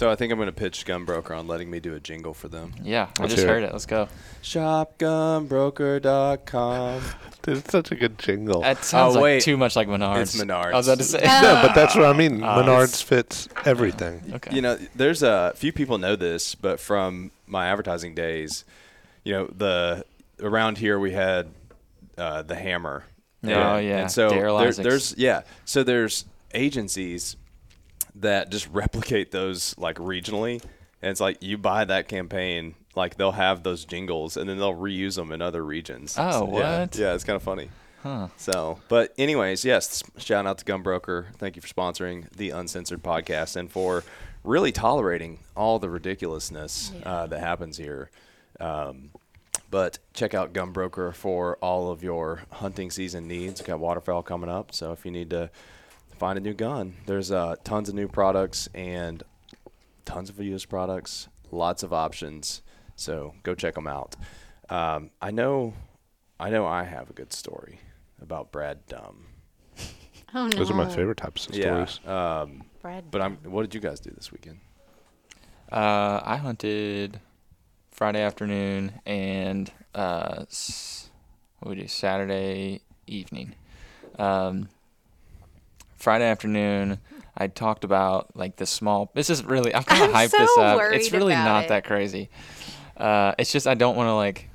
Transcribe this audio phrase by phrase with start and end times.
[0.00, 2.48] So I think I'm going to pitch Gunbroker on letting me do a jingle for
[2.48, 2.72] them.
[2.82, 3.66] Yeah, I Let's just hear heard it.
[3.66, 3.72] it.
[3.74, 4.08] Let's go.
[4.42, 7.02] Shopgunbroker.com.
[7.42, 8.62] Dude, it's such a good jingle.
[8.62, 9.42] That sounds Oh, like wait.
[9.42, 10.22] too much like Menards.
[10.22, 10.72] It's Menards.
[10.72, 11.20] I was about to say.
[11.22, 12.42] yeah, but that's what I mean.
[12.42, 14.22] Ah, Menards fits everything.
[14.36, 14.56] okay.
[14.56, 18.64] You know, there's a few people know this, but from my advertising days,
[19.22, 20.06] you know, the
[20.40, 21.48] around here we had
[22.16, 23.04] uh, the Hammer.
[23.44, 23.98] Oh, And- yeah.
[24.00, 24.88] And so Darrell there- Isaacs.
[24.88, 27.36] there's yeah, so there's agencies
[28.16, 30.62] that just replicate those like regionally,
[31.02, 34.74] and it's like you buy that campaign, like they'll have those jingles, and then they'll
[34.76, 36.16] reuse them in other regions.
[36.18, 36.96] Oh, So, what?
[36.96, 37.70] Yeah, it's kind of funny.
[38.02, 38.28] Huh.
[38.38, 41.34] So, but anyways, yes, shout out to Gunbroker.
[41.36, 44.04] Thank you for sponsoring the Uncensored podcast and for
[44.42, 48.10] really tolerating all the ridiculousness uh, that happens here.
[48.58, 49.10] Um,
[49.70, 53.60] but check out Gunbroker for all of your hunting season needs.
[53.60, 55.50] We've got waterfowl coming up, so if you need to
[56.20, 59.22] find a new gun, there's uh, tons of new products and
[60.04, 62.60] tons of used products, lots of options.
[62.94, 64.16] So go check them out.
[64.68, 65.72] Um, I know,
[66.38, 67.80] I know, I have a good story
[68.20, 69.26] about Brad Dumb.
[70.32, 70.50] Oh no.
[70.50, 71.98] Those are my favorite types of stories.
[72.04, 72.40] Yeah.
[72.42, 73.10] Um, Brad.
[73.10, 73.38] but I'm.
[73.42, 74.60] What did you guys do this weekend?
[75.72, 77.18] Uh, I hunted
[77.90, 80.44] Friday afternoon and uh,
[81.58, 83.56] what we do Saturday evening.
[84.20, 84.68] Um,
[86.00, 86.98] Friday afternoon,
[87.36, 89.10] I talked about like the small.
[89.14, 90.80] This is really I'm kind of I'm hyped this up.
[90.92, 91.68] It's really about not it.
[91.68, 92.30] that crazy.
[92.96, 94.48] Uh, it's just I don't want to like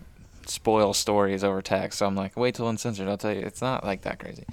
[0.47, 1.99] spoil stories over text.
[1.99, 3.07] So I'm like, wait till uncensored.
[3.07, 4.45] I'll tell you, it's not like that crazy.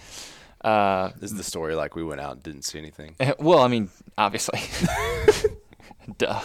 [0.63, 1.75] Uh, This is the story.
[1.75, 3.17] Like we went out and didn't see anything.
[3.39, 4.61] well, I mean, obviously,
[6.19, 6.41] duh.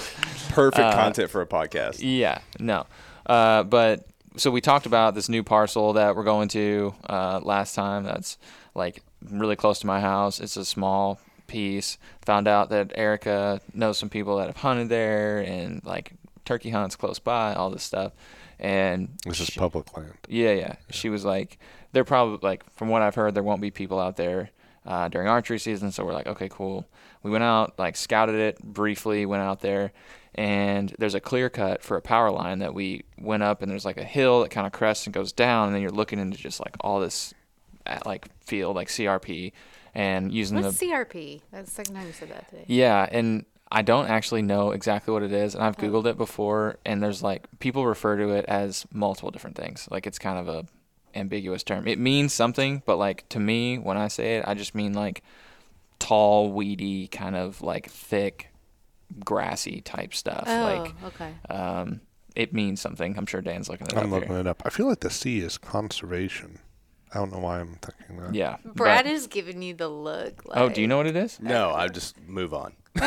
[0.50, 1.97] Perfect Uh, content for a podcast.
[2.00, 2.85] Yeah, no.
[3.25, 7.75] Uh, but so we talked about this new parcel that we're going to uh, last
[7.75, 8.03] time.
[8.03, 8.38] That's
[8.75, 10.39] like really close to my house.
[10.39, 11.97] It's a small piece.
[12.25, 16.13] Found out that Erica knows some people that have hunted there and like
[16.45, 18.13] turkey hunts close by, all this stuff.
[18.59, 20.13] And This is she- public land.
[20.28, 20.75] yeah, yeah.
[20.89, 21.59] She was like,
[21.91, 24.50] they're probably like, from what I've heard, there won't be people out there
[24.85, 25.91] uh, during archery season.
[25.91, 26.88] So we're like, okay, cool.
[27.23, 29.91] We went out, like, scouted it briefly, went out there,
[30.35, 33.85] and there's a clear cut for a power line that we went up, and there's
[33.85, 36.38] like a hill that kind of crests and goes down, and then you're looking into
[36.38, 37.34] just like all this,
[38.06, 39.52] like field, like CRP,
[39.96, 41.42] and using What's the CRP?
[41.52, 42.66] That's the second time you said that today.
[42.68, 46.78] yeah, and I don't actually know exactly what it is, and I've googled it before,
[46.86, 49.88] and there's like people refer to it as multiple different things.
[49.92, 50.66] Like it's kind of a
[51.18, 51.88] ambiguous term.
[51.88, 55.24] It means something, but like to me, when I say it, I just mean like
[56.00, 58.50] tall, weedy, kind of like thick,
[59.26, 60.44] grassy type stuff.
[60.47, 61.34] Oh, Like okay.
[61.50, 62.02] um,
[62.36, 63.18] it means something.
[63.18, 64.40] I'm sure Dan's looking it I'm up looking here.
[64.40, 64.62] it up.
[64.66, 66.59] I feel like the C is conservation.
[67.13, 68.34] I don't know why I'm thinking that.
[68.35, 70.45] Yeah, Brad but- is giving you the look.
[70.45, 71.40] Like, Oh, do you know what it is?
[71.40, 72.73] No, I just move on.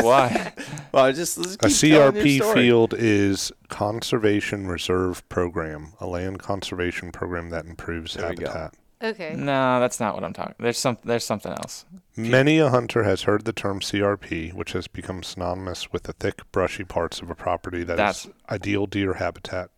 [0.00, 0.52] Why?
[0.92, 2.54] Well, I just let's A keep your CRP story.
[2.54, 8.74] field is Conservation Reserve Program, a land conservation program that improves There habitat.
[9.02, 9.34] Okay.
[9.36, 10.54] no, that's not what I'm talking.
[10.58, 10.96] There's some.
[11.04, 11.84] There's something else.
[12.16, 16.40] Many a hunter has heard the term CRP, which has become synonymous with the thick,
[16.52, 19.70] brushy parts of a property that is That's- ideal deer habitat.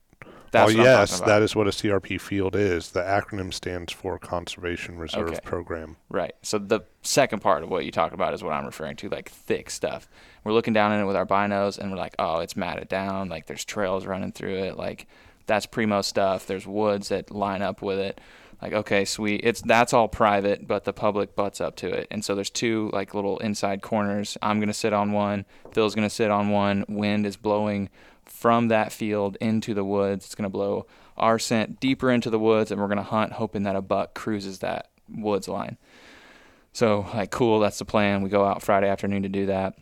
[0.50, 2.91] That's oh, yes, that is what a CRP field is.
[2.91, 5.38] The acronym stands for Conservation Reserve Okay.
[5.44, 5.97] Program.
[6.09, 6.34] Right.
[6.43, 9.29] So the second part of what you talk about is what I'm referring to, like
[9.29, 10.08] thick stuff.
[10.43, 13.29] We're looking down in it with our binos, and we're like, oh, it's matted down.
[13.29, 14.76] Like there's trails running through it.
[14.76, 15.06] Like
[15.47, 16.47] that's primo stuff.
[16.47, 18.20] There's woods that line up with it.
[18.61, 19.41] Like okay, sweet.
[19.44, 22.08] It's that's all private, but the public butts up to it.
[22.11, 24.37] And so there's two like little inside corners.
[24.43, 25.46] I'm gonna sit on one.
[25.73, 26.85] Phil's gonna sit on one.
[26.88, 27.88] Wind is blowing
[28.40, 30.25] from that field into the woods.
[30.25, 33.76] It's gonna blow our scent deeper into the woods, and we're gonna hunt, hoping that
[33.76, 35.76] a buck cruises that woods line.
[36.72, 38.22] So like cool, that's the plan.
[38.22, 39.75] We go out Friday afternoon to do that.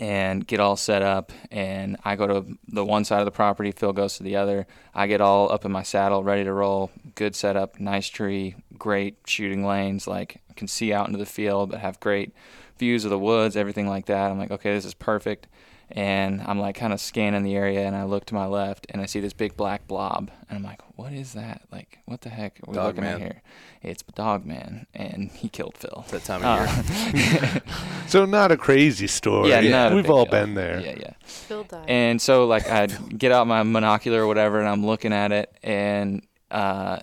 [0.00, 1.32] and get all set up.
[1.50, 4.66] And I go to the one side of the property, Phil goes to the other.
[4.94, 6.90] I get all up in my saddle, ready to roll.
[7.14, 10.06] Good setup, nice tree, great shooting lanes.
[10.06, 12.32] Like can see out into the field, but have great
[12.78, 14.30] views of the woods, everything like that.
[14.30, 15.48] I'm like, okay, this is perfect.
[15.90, 19.00] And I'm like kind of scanning the area, and I look to my left, and
[19.00, 21.62] I see this big black blob, and I'm like, what is that?
[21.72, 23.42] Like, what the heck are we Dog looking at here?
[23.82, 26.04] It's Dog Man, and he killed Phil.
[26.10, 27.62] That time of year.
[28.08, 29.50] So not a crazy story.
[29.50, 30.32] Yeah, not We've all deal.
[30.32, 30.80] been there.
[30.80, 31.12] Yeah, yeah.
[31.24, 31.84] Phil died.
[31.88, 35.54] And so like I get out my monocular or whatever, and I'm looking at it,
[35.62, 37.00] and uh,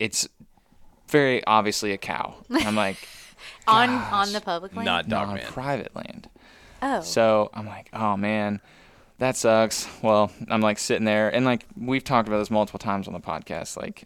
[0.00, 0.28] it's
[1.08, 2.34] very obviously a cow.
[2.50, 2.96] I'm like,
[3.66, 4.86] on on the public land.
[4.86, 5.46] Not no, dog man.
[5.46, 6.28] private land.
[6.82, 7.00] Oh.
[7.02, 8.60] So I'm like, oh man,
[9.18, 9.88] that sucks.
[10.02, 13.20] Well, I'm like sitting there, and like we've talked about this multiple times on the
[13.20, 13.76] podcast.
[13.76, 14.04] Like,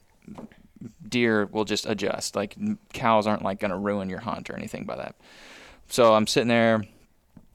[1.09, 2.37] deer will just adjust.
[2.37, 2.57] Like,
[2.93, 5.15] cows aren't like gonna ruin your hunt or anything by that.
[5.89, 6.85] So I'm sitting there,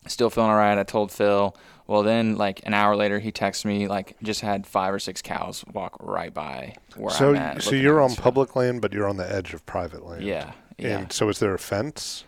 [0.08, 0.78] still feeling alright.
[0.78, 1.56] I told Phil.
[1.88, 5.24] Well, then like an hour later, he texts me like just had five or six
[5.24, 7.64] cows walk right by where So I'm at.
[7.64, 10.24] so you're at on public land, but you're on the edge of private land.
[10.24, 11.00] Yeah, yeah.
[11.00, 12.26] And so is there a fence?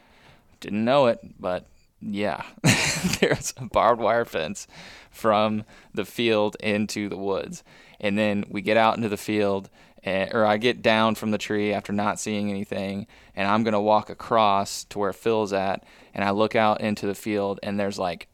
[0.62, 1.68] Didn't know it, but
[2.01, 2.44] yeah,
[3.19, 4.68] there's a barbed wire fence
[5.09, 5.63] from
[5.94, 7.63] the field into the woods,
[8.00, 9.69] and then we get out into the field,
[10.03, 13.81] and, or I get down from the tree after not seeing anything, and I'm gonna
[13.81, 15.83] walk across to where Phil's at,
[16.13, 18.27] and I look out into the field, and there's like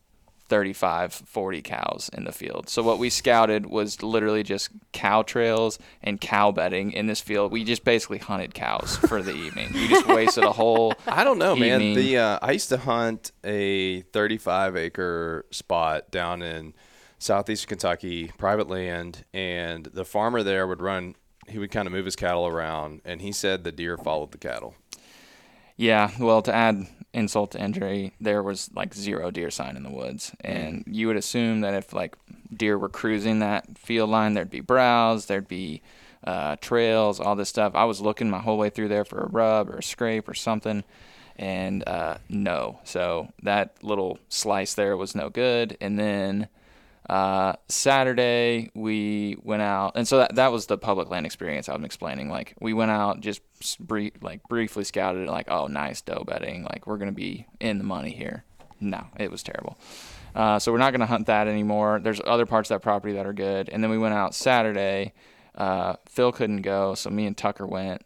[0.49, 2.69] 35, 40 cows in the field.
[2.69, 7.51] So what we scouted was literally just cow trails and cow bedding in this field.
[7.51, 9.71] We just basically hunted cows for the evening.
[9.73, 11.93] We just wasted a whole I don't know, man.
[11.93, 16.73] The uh, I used to hunt a 35 acre spot down in
[17.19, 21.15] southeast Kentucky, private land, and the farmer there would run.
[21.47, 24.37] He would kind of move his cattle around, and he said the deer followed the
[24.37, 24.75] cattle.
[25.77, 29.89] Yeah, well, to add insult to injury, there was like zero deer sign in the
[29.89, 32.15] woods, and you would assume that if like
[32.55, 35.81] deer were cruising that field line, there'd be browse, there'd be
[36.23, 37.73] uh, trails, all this stuff.
[37.75, 40.33] I was looking my whole way through there for a rub or a scrape or
[40.33, 40.83] something,
[41.35, 42.79] and uh, no.
[42.83, 46.49] So that little slice there was no good, and then.
[47.09, 51.85] Uh, Saturday we went out, and so that that was the public land experience I'm
[51.85, 52.29] explaining.
[52.29, 53.41] Like we went out, just
[53.79, 57.77] brief, like briefly scouted it, like oh nice doe bedding, like we're gonna be in
[57.77, 58.43] the money here.
[58.81, 59.77] No, it was terrible.
[60.35, 61.99] Uh, so we're not gonna hunt that anymore.
[62.03, 65.13] There's other parts of that property that are good, and then we went out Saturday.
[65.55, 68.05] Uh, Phil couldn't go, so me and Tucker went,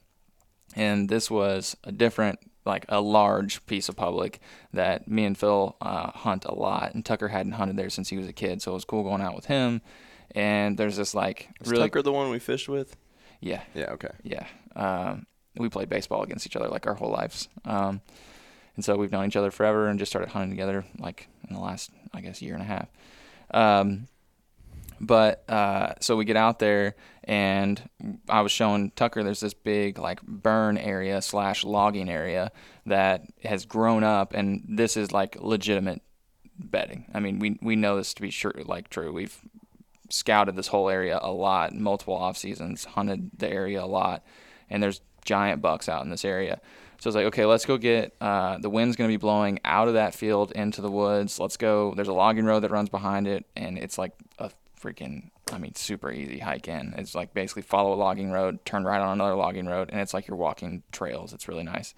[0.75, 4.39] and this was a different like a large piece of public
[4.73, 8.17] that me and Phil uh, hunt a lot and Tucker hadn't hunted there since he
[8.17, 9.81] was a kid so it was cool going out with him
[10.35, 12.95] and there's this like Was really Tucker the one we fished with?
[13.39, 13.91] yeah Yeah.
[13.91, 14.11] Okay.
[14.23, 15.25] yeah um,
[15.57, 18.01] we played baseball against each other like our whole lives um,
[18.75, 21.61] and so we've known each other forever and just started hunting together like in the
[21.61, 22.87] last I guess year and a half
[23.53, 24.07] um,
[25.01, 27.81] but uh, so we get out there and
[28.29, 32.51] I was showing Tucker there's this big like burn area slash logging area
[32.85, 36.03] that has grown up and this is like legitimate
[36.57, 37.05] bedding.
[37.13, 39.11] I mean we we know this to be sure like true.
[39.11, 39.37] We've
[40.09, 44.23] scouted this whole area a lot, multiple off seasons, hunted the area a lot,
[44.69, 46.61] and there's giant bucks out in this area.
[46.99, 48.15] So it's like, okay, let's go get.
[48.21, 51.39] Uh, the wind's going to be blowing out of that field into the woods.
[51.39, 51.95] Let's go.
[51.95, 54.51] There's a logging road that runs behind it, and it's like a
[54.81, 56.93] freaking, I mean, super easy hike in.
[56.97, 60.13] It's like basically follow a logging road, turn right on another logging road, and it's
[60.13, 61.33] like you're walking trails.
[61.33, 61.93] It's really nice.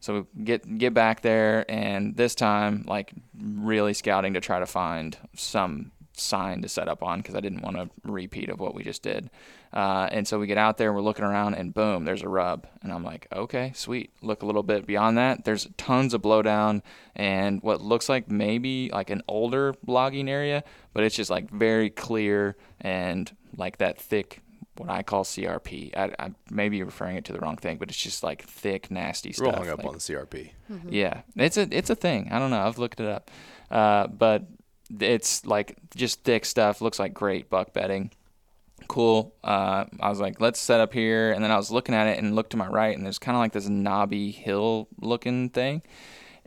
[0.00, 4.66] So we get get back there, and this time, like really scouting to try to
[4.66, 8.74] find some sign to set up on because I didn't want a repeat of what
[8.74, 9.30] we just did.
[9.72, 12.66] Uh, and so we get out there, we're looking around, and boom, there's a rub,
[12.82, 14.10] and I'm like, okay, sweet.
[14.22, 15.44] Look a little bit beyond that.
[15.44, 16.80] There's tons of blowdown
[17.14, 21.90] and what looks like maybe like an older logging area, but it's just like very
[21.90, 24.40] clear and like that thick.
[24.76, 25.96] What I call CRP.
[25.96, 28.92] I, I may be referring it to the wrong thing, but it's just like thick,
[28.92, 29.46] nasty stuff.
[29.46, 29.64] We're stuff.
[29.64, 30.50] hung up like- on the CRP.
[30.88, 32.28] yeah, it's a it's a thing.
[32.30, 32.64] I don't know.
[32.64, 33.28] I've looked it up,
[33.72, 34.44] uh, but
[35.00, 36.80] it's like just thick stuff.
[36.80, 38.10] Looks like great buck bedding.
[38.86, 39.34] Cool.
[39.44, 42.18] Uh, I was like, let's set up here, and then I was looking at it
[42.18, 45.82] and looked to my right, and there's kind of like this knobby hill looking thing,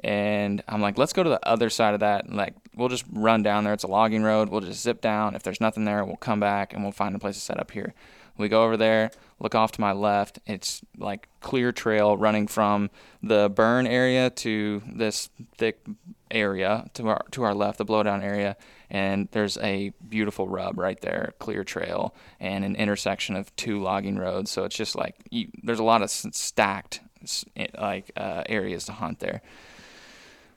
[0.04, 2.26] and I'm like, let's go to the other side of that.
[2.26, 3.74] And like, we'll just run down there.
[3.74, 4.50] It's a logging road.
[4.50, 5.36] We'll just zip down.
[5.36, 7.72] If there's nothing there, we'll come back and we'll find a place to set up
[7.72, 7.94] here.
[8.38, 10.40] We go over there, look off to my left.
[10.48, 12.90] It's like clear trail running from
[13.22, 15.86] the burn area to this thick
[16.32, 18.56] area to our to our left, the blowdown area,
[18.90, 24.18] and there's a beautiful rub right there, clear trail, and an intersection of two logging
[24.18, 24.52] roads.
[24.52, 27.02] So it's just like you, there's a lot of stacked
[27.78, 29.42] like uh, areas to hunt there.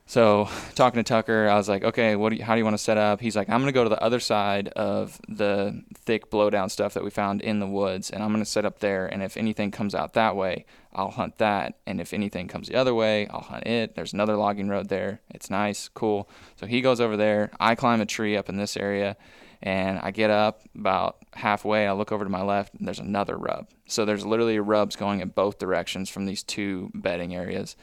[0.07, 2.29] So talking to Tucker, I was like, okay, what?
[2.29, 3.21] Do you, how do you want to set up?
[3.21, 7.03] He's like, I'm gonna go to the other side of the thick blowdown stuff that
[7.03, 9.07] we found in the woods, and I'm gonna set up there.
[9.07, 11.79] And if anything comes out that way, I'll hunt that.
[11.87, 13.95] And if anything comes the other way, I'll hunt it.
[13.95, 15.21] There's another logging road there.
[15.31, 16.29] It's nice, cool.
[16.55, 17.49] So he goes over there.
[17.59, 19.17] I climb a tree up in this area,
[19.63, 21.87] and I get up about halfway.
[21.87, 23.69] I look over to my left, and there's another rub.
[23.87, 27.75] So there's literally rubs going in both directions from these two bedding areas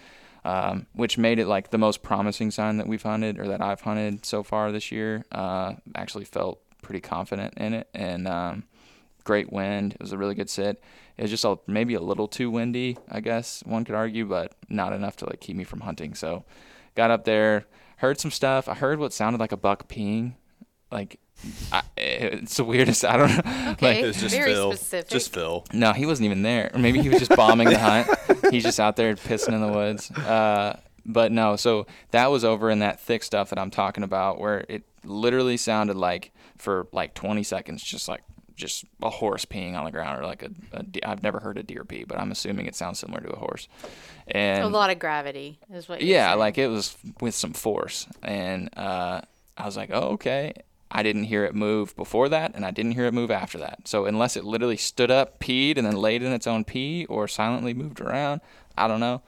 [0.45, 3.81] um, which made it like the most promising sign that we've hunted or that I've
[3.81, 5.25] hunted so far this year.
[5.31, 8.65] Uh, actually felt pretty confident in it and um,
[9.25, 9.95] great wind.
[9.95, 10.83] It was a really good sit.
[11.17, 14.55] It was just a, maybe a little too windy, I guess one could argue, but
[14.69, 16.15] not enough to like keep me from hunting.
[16.15, 16.45] So
[16.97, 17.67] got up there,
[17.99, 18.69] heard some stuff.
[18.69, 20.35] I heard what sounded like a buck peeing,
[20.91, 21.21] like
[21.73, 23.05] I, it's the weirdest.
[23.05, 23.71] I don't know.
[23.73, 24.73] Okay, It was just very Phil.
[24.73, 25.11] specific.
[25.11, 25.65] Just Phil.
[25.73, 26.71] No, he wasn't even there.
[26.75, 28.09] Or maybe he was just bombing the hunt.
[28.51, 30.11] He's just out there pissing in the woods.
[30.11, 34.39] Uh, but no, so that was over in that thick stuff that I'm talking about,
[34.39, 38.23] where it literally sounded like for like 20 seconds, just like
[38.55, 41.59] just a horse peeing on the ground, or like a, a de- I've never heard
[41.59, 43.67] a deer pee, but I'm assuming it sounds similar to a horse.
[44.29, 46.01] And a lot of gravity is what.
[46.01, 46.39] You're yeah, saying.
[46.39, 49.23] like it was with some force, and uh,
[49.57, 50.53] I was like, oh, okay.
[50.95, 53.89] I didn't hear it move before that, and I didn't hear it move after that.
[53.89, 57.27] So unless it literally stood up, peed, and then laid in its own pee, or
[57.27, 58.43] silently moved around,
[58.77, 59.23] I don't know.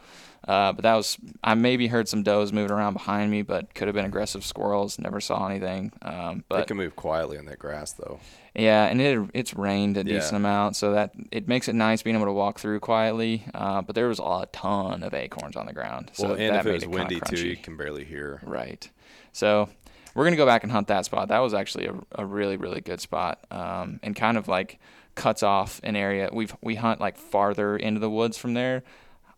[0.47, 3.89] Uh, but that was I maybe heard some does moving around behind me, but could
[3.89, 4.99] have been aggressive squirrels.
[4.99, 5.91] Never saw anything.
[6.03, 8.21] Um, They can move quietly in that grass, though.
[8.55, 10.17] yeah, and it it's rained a Yeah.
[10.17, 13.47] decent amount, so that it makes it nice being able to walk through quietly.
[13.55, 16.61] Uh, but there was a ton of acorns on the ground, so well, and that
[16.61, 18.41] if it was it windy too, you can barely hear.
[18.45, 18.87] Right.
[19.33, 19.71] So
[20.15, 21.29] we're gonna go back and hunt that spot.
[21.29, 24.79] That was actually a, a really really good spot, um, and kind of like
[25.15, 26.31] cuts off an area.
[26.33, 28.83] We we hunt like farther into the woods from there.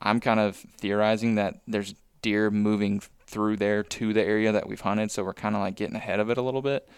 [0.01, 4.81] I'm kind of theorizing that there's deer moving through there to the area that we've
[4.81, 6.89] hunted, so we're kind of like getting ahead of it a little bit.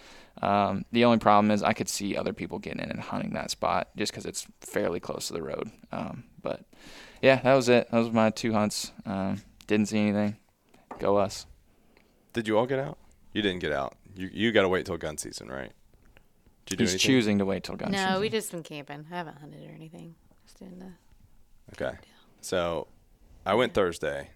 [0.42, 3.50] Um, the only problem is I could see other people getting in and hunting that
[3.50, 5.70] spot just because it's fairly close to the road.
[5.90, 6.64] Um, but
[7.22, 7.90] yeah, that was it.
[7.90, 8.92] Those were my two hunts.
[9.04, 10.36] Um, didn't see anything.
[10.98, 11.46] Go us.
[12.32, 12.98] Did you all get out?
[13.38, 13.96] You didn't get out.
[14.16, 15.70] You you got to wait till gun season, right?
[16.66, 17.06] Did you do He's anything?
[17.06, 18.04] choosing to wait till gun season.
[18.04, 18.20] No, season.
[18.20, 19.06] we just been camping.
[19.12, 20.16] I haven't hunted or anything.
[20.44, 20.90] Just doing the.
[21.72, 21.96] Okay.
[22.40, 22.88] So
[23.46, 24.30] I went Thursday.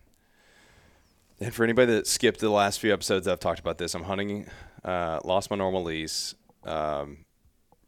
[1.40, 3.96] And for anybody that skipped the last few episodes, I've talked about this.
[3.96, 4.46] I'm hunting,
[4.84, 6.36] uh, lost my normal lease.
[6.62, 7.24] Um,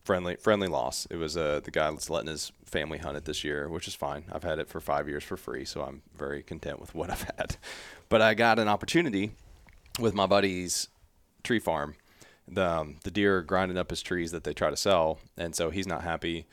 [0.02, 1.06] friendly, friendly loss.
[1.10, 3.94] It was uh, the guy that's letting his family hunt it this year, which is
[3.94, 4.24] fine.
[4.32, 7.22] I've had it for five years for free, so I'm very content with what I've
[7.38, 7.56] had.
[8.08, 9.36] But I got an opportunity
[10.00, 10.88] with my buddy's
[11.44, 11.94] tree farm.
[12.48, 15.54] The um, the deer are grinding up his trees that they try to sell, and
[15.54, 16.46] so he's not happy.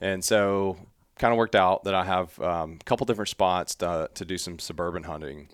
[0.00, 0.78] And so,
[1.18, 4.38] kind of worked out that I have um, a couple different spots to, to do
[4.38, 5.48] some suburban hunting.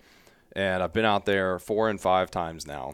[0.55, 2.93] And I've been out there four and five times now.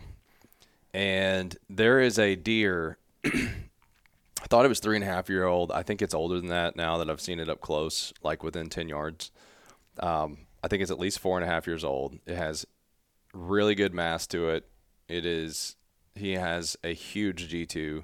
[0.93, 2.97] And there is a deer.
[3.25, 5.71] I thought it was three and a half year old.
[5.71, 8.69] I think it's older than that now that I've seen it up close, like within
[8.69, 9.31] 10 yards.
[9.99, 12.17] Um, I think it's at least four and a half years old.
[12.25, 12.65] It has
[13.33, 14.67] really good mass to it.
[15.07, 15.75] It is,
[16.15, 18.03] he has a huge G2.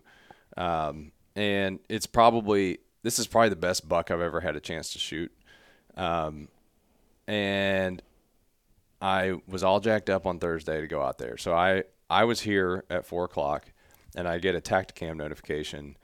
[0.56, 4.92] Um, and it's probably, this is probably the best buck I've ever had a chance
[4.94, 5.32] to shoot.
[5.96, 6.48] Um,
[7.28, 8.02] and
[9.02, 11.38] I was all jacked up on Thursday to go out there.
[11.38, 13.72] So I, I was here at four o'clock
[14.16, 15.98] and I get a Tacticam notification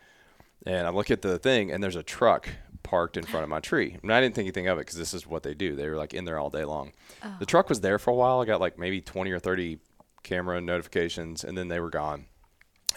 [0.66, 2.50] and I look at the thing and there's a truck
[2.84, 3.98] parked in front of my tree.
[4.02, 5.76] And I didn't think anything of it because this is what they do.
[5.76, 6.92] They were like in there all day long.
[7.40, 8.42] The truck was there for a while.
[8.42, 9.80] I got like maybe 20 or 30
[10.24, 12.26] camera notifications and then they were gone.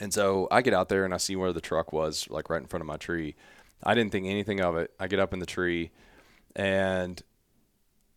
[0.00, 2.60] And so I get out there and I see where the truck was, like right
[2.60, 3.34] in front of my tree.
[3.82, 4.92] I didn't think anything of it.
[4.98, 5.90] I get up in the tree
[6.54, 7.22] and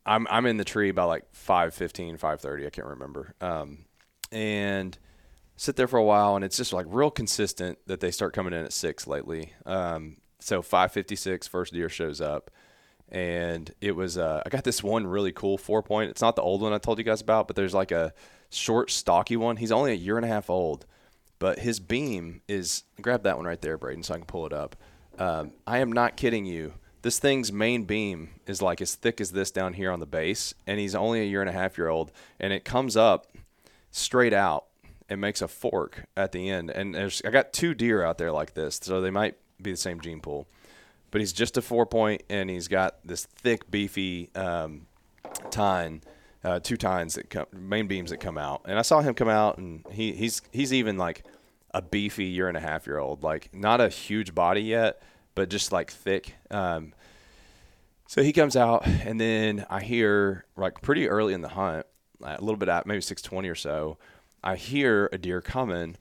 [0.05, 3.35] I'm I'm in the tree by like 5:15, 5:30, I can't remember.
[3.41, 3.85] Um,
[4.31, 4.97] and
[5.55, 8.53] sit there for a while and it's just like real consistent that they start coming
[8.53, 9.53] in at 6 lately.
[9.65, 12.49] Um, so 5:56 first deer shows up
[13.09, 16.11] and it was uh, I got this one really cool four point.
[16.11, 18.13] It's not the old one I told you guys about, but there's like a
[18.49, 19.57] short stocky one.
[19.57, 20.85] He's only a year and a half old,
[21.37, 24.53] but his beam is grab that one right there, Brayden, so I can pull it
[24.53, 24.75] up.
[25.17, 26.73] Um, I am not kidding you.
[27.01, 30.53] This thing's main beam is like as thick as this down here on the base,
[30.67, 33.27] and he's only a year and a half year old, and it comes up
[33.91, 34.65] straight out
[35.07, 36.69] and makes a fork at the end.
[36.69, 39.77] And there's I got two deer out there like this, so they might be the
[39.77, 40.47] same gene pool
[41.11, 44.87] but he's just a four point and he's got this thick beefy um,
[45.51, 46.01] tine
[46.43, 49.29] uh, two tines that come main beams that come out and i saw him come
[49.29, 51.23] out and he, he's he's even like
[51.73, 55.01] a beefy year and a half year old like not a huge body yet
[55.35, 56.93] but just like thick um,
[58.07, 61.85] so he comes out and then i hear like pretty early in the hunt
[62.21, 63.97] a little bit at maybe 620 or so,
[64.43, 65.97] I hear a deer coming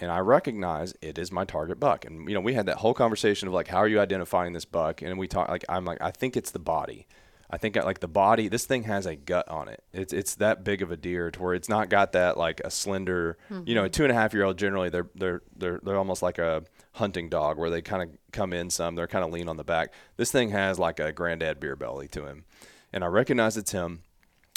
[0.00, 2.04] and I recognize it is my target buck.
[2.04, 4.64] And you know, we had that whole conversation of like, how are you identifying this
[4.64, 5.02] buck?
[5.02, 7.06] And we talk like, I'm like, I think it's the body.
[7.50, 8.48] I think like the body.
[8.48, 9.82] This thing has a gut on it.
[9.92, 12.70] It's it's that big of a deer to where it's not got that like a
[12.70, 13.38] slender.
[13.64, 16.22] You know, a two and a half year old generally they're they're they're they're almost
[16.22, 18.96] like a hunting dog where they kind of come in some.
[18.96, 19.92] They're kind of lean on the back.
[20.16, 22.44] This thing has like a granddad beer belly to him,
[22.92, 24.02] and I recognize it's him.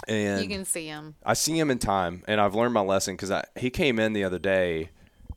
[0.07, 1.15] And You can see him.
[1.23, 4.23] I see him in time, and I've learned my lesson because he came in the
[4.23, 4.89] other day,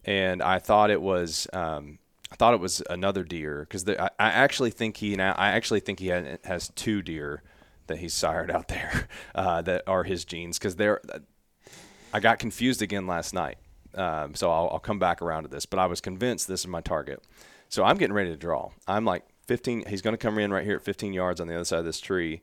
[0.04, 1.98] and I thought it was um,
[2.34, 5.78] I thought it was another deer because I, I actually think he now I actually
[5.78, 7.44] think he had, has two deer
[7.86, 11.00] that he's sired out there uh, that are his genes because they're
[12.12, 13.58] I got confused again last night,
[13.94, 16.66] um, so I'll, I'll come back around to this, but I was convinced this is
[16.66, 17.22] my target,
[17.68, 18.70] so I'm getting ready to draw.
[18.88, 19.84] I'm like 15.
[19.86, 21.84] He's going to come in right here at 15 yards on the other side of
[21.84, 22.42] this tree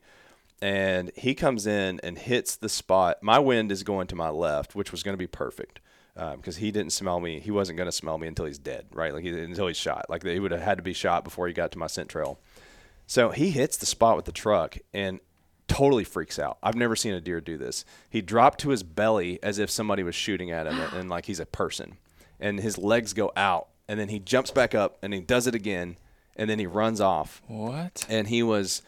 [0.62, 3.22] and he comes in and hits the spot.
[3.22, 5.80] My wind is going to my left, which was going to be perfect
[6.14, 7.40] Um, because he didn't smell me.
[7.40, 9.14] He wasn't going to smell me until he's dead, right?
[9.14, 10.06] Like he, until he's shot.
[10.10, 12.38] Like he would have had to be shot before he got to my scent trail.
[13.06, 15.20] So he hits the spot with the truck and
[15.68, 16.58] totally freaks out.
[16.62, 17.86] I've never seen a deer do this.
[18.10, 21.24] He dropped to his belly as if somebody was shooting at him and, and like
[21.24, 21.96] he's a person.
[22.38, 25.54] And his legs go out and then he jumps back up and he does it
[25.54, 25.96] again
[26.36, 28.04] and then he runs off What?
[28.10, 28.82] and he was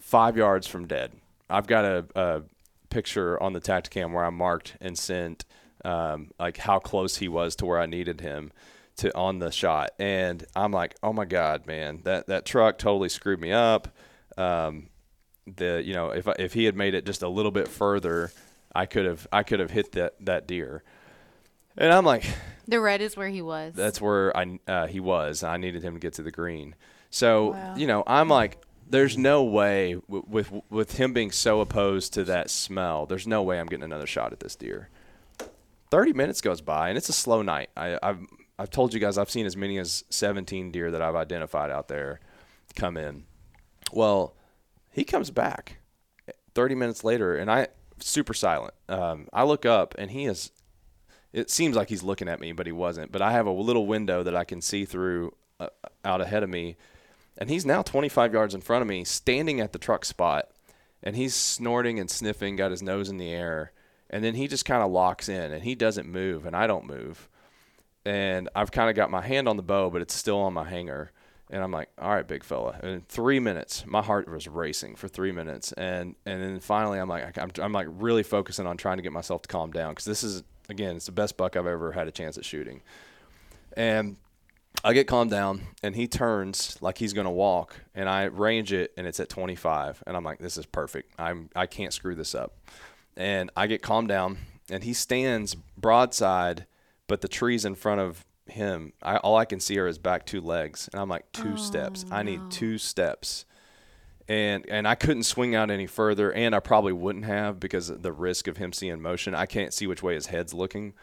[0.00, 1.12] five yards from dead.
[1.48, 2.42] I've got a, a
[2.90, 5.44] picture on the Tacticam where I marked and sent
[5.86, 8.52] um, like how close he was to where I needed him
[8.98, 13.08] to on the shot, and I'm like, oh my god, man, that that truck totally
[13.08, 13.88] screwed me up.
[14.36, 14.88] Um,
[15.46, 18.32] the you know if if he had made it just a little bit further,
[18.74, 20.82] I could have I could have hit that that deer.
[21.78, 22.24] And I'm like,
[22.66, 23.74] The red is where he was.
[23.74, 25.42] that's where I uh, he was.
[25.42, 26.74] I needed him to get to the green.
[27.10, 27.74] So Wow.
[27.76, 32.24] you know, I'm like, there's no way w- with with him being so opposed to
[32.24, 33.04] that smell.
[33.06, 34.88] There's no way I'm getting another shot at this deer.
[35.90, 37.70] Thirty minutes goes by, and it's a slow night.
[37.76, 38.20] I, I've
[38.58, 41.88] I've told you guys I've seen as many as 17 deer that I've identified out
[41.88, 42.20] there
[42.74, 43.24] come in.
[43.92, 44.34] Well,
[44.90, 45.76] he comes back
[46.54, 48.74] 30 minutes later, and I super silent.
[48.88, 50.52] Um, I look up, and he is
[51.32, 53.12] it seems like he's looking at me, but he wasn't.
[53.12, 55.68] But I have a little window that I can see through uh,
[56.02, 56.76] out ahead of me,
[57.36, 60.50] and he's now 25 yards in front of me, standing at the truck spot,
[61.02, 63.72] and he's snorting and sniffing, got his nose in the air,
[64.10, 66.86] and then he just kind of locks in, and he doesn't move, and I don't
[66.86, 67.28] move,
[68.04, 70.68] and I've kind of got my hand on the bow, but it's still on my
[70.68, 71.10] hanger.
[71.48, 72.76] And I'm like, all right, big fella.
[72.82, 76.98] And in three minutes, my heart was racing for three minutes, and and then finally,
[76.98, 79.92] I'm like, I'm, I'm like really focusing on trying to get myself to calm down
[79.92, 82.82] because this is again, it's the best buck I've ever had a chance at shooting.
[83.76, 84.16] And
[84.84, 88.92] I get calmed down, and he turns like he's gonna walk, and I range it,
[88.96, 91.12] and it's at 25, and I'm like, this is perfect.
[91.18, 92.56] I'm I can't screw this up.
[93.16, 94.38] And I get calmed down,
[94.70, 96.66] and he stands broadside,
[97.06, 100.26] but the trees in front of him, I, all I can see are his back
[100.26, 102.04] two legs, and I'm like, two steps.
[102.10, 103.46] I need two steps
[104.28, 108.02] and and I couldn't swing out any further, and I probably wouldn't have because of
[108.02, 109.34] the risk of him seeing motion.
[109.34, 110.94] I can't see which way his head's looking,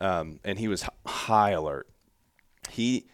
[0.00, 1.88] um, and he was high alert.
[2.70, 3.06] He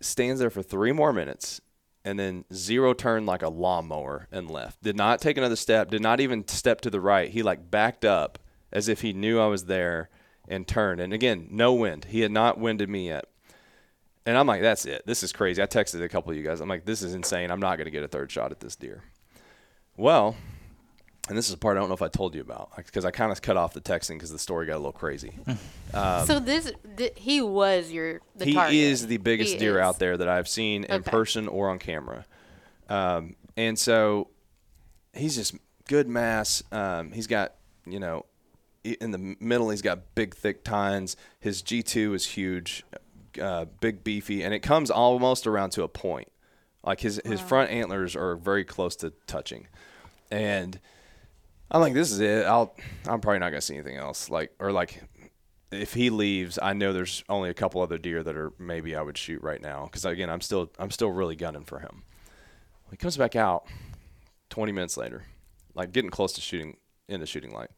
[0.00, 1.60] stands there for three more minutes,
[2.04, 4.82] and then zero turn like a lawnmower and left.
[4.82, 5.90] Did not take another step.
[5.90, 7.30] Did not even step to the right.
[7.30, 8.38] He like backed up
[8.72, 10.10] as if he knew I was there
[10.46, 11.00] and turned.
[11.00, 12.06] And again, no wind.
[12.06, 13.26] He had not winded me yet.
[14.26, 15.06] And I'm like, that's it.
[15.06, 15.62] This is crazy.
[15.62, 16.60] I texted a couple of you guys.
[16.60, 17.50] I'm like, this is insane.
[17.50, 19.02] I'm not going to get a third shot at this deer.
[19.96, 20.36] Well,
[21.28, 23.10] and this is a part I don't know if I told you about because I
[23.10, 25.38] kind of cut off the texting because the story got a little crazy.
[25.92, 28.74] so this, th- he was your the he target.
[28.74, 29.84] is the biggest He deer is.
[29.84, 31.10] out there that I've seen in Okay.
[31.10, 32.26] person or on camera.
[32.88, 34.28] Um, and so
[35.14, 35.54] he's just
[35.88, 36.62] good mass.
[36.72, 37.54] Um, he's got,
[37.86, 38.26] you know,
[38.82, 41.16] in the middle, he's got big, thick tines.
[41.40, 42.84] His G2 is huge,
[43.40, 46.28] uh, big, beefy, and it comes almost around to a point.
[46.82, 49.68] Like his, his front antlers are very close to touching.
[50.30, 50.78] And
[51.70, 52.44] I'm like, this is it.
[52.46, 52.74] I'll,
[53.06, 54.30] I'm probably not to see anything else.
[54.30, 55.02] Like, or like,
[55.70, 59.02] if he leaves, I know there's only a couple other deer that are maybe I
[59.02, 62.04] would shoot right now because again, I'm still I'm still really gunning for him.
[62.90, 63.66] He comes back out
[64.50, 65.24] 20 minutes later,
[65.74, 66.76] like getting close to shooting
[67.08, 67.70] into shooting light.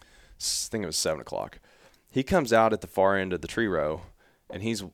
[0.00, 0.04] I
[0.42, 1.58] think it was seven o'clock.
[2.10, 4.02] He comes out at the far end of the tree row,
[4.50, 4.84] and he's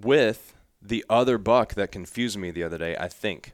[0.00, 2.96] with the other buck that confused me the other day.
[2.96, 3.52] I think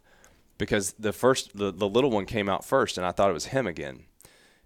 [0.59, 3.47] because the first the, the little one came out first, and I thought it was
[3.47, 4.05] him again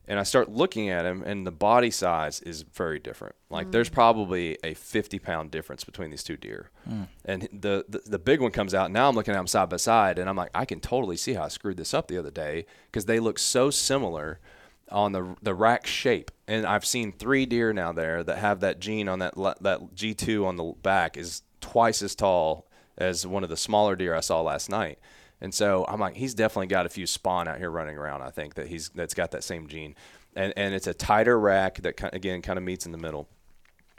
[0.08, 3.34] and I start looking at him, and the body size is very different.
[3.50, 3.94] Like there's mm.
[3.94, 7.08] probably a 50 pound difference between these two deer, mm.
[7.24, 8.90] and the, the the big one comes out.
[8.90, 11.34] Now I'm looking at them side by side, and I'm like, I can totally see
[11.34, 14.40] how I screwed this up the other day because they look so similar.
[14.90, 16.30] on the the rack shape.
[16.46, 20.44] And I've seen three deer now there that have that gene on that that G2
[20.44, 22.66] on the back is twice as tall
[22.98, 24.98] as one of the smaller deer I saw last night.
[25.42, 28.22] And so I'm like, he's definitely got a few spawn out here running around.
[28.22, 29.96] I think that he's that's got that same gene,
[30.34, 33.28] and and it's a tighter rack that again kind of meets in the middle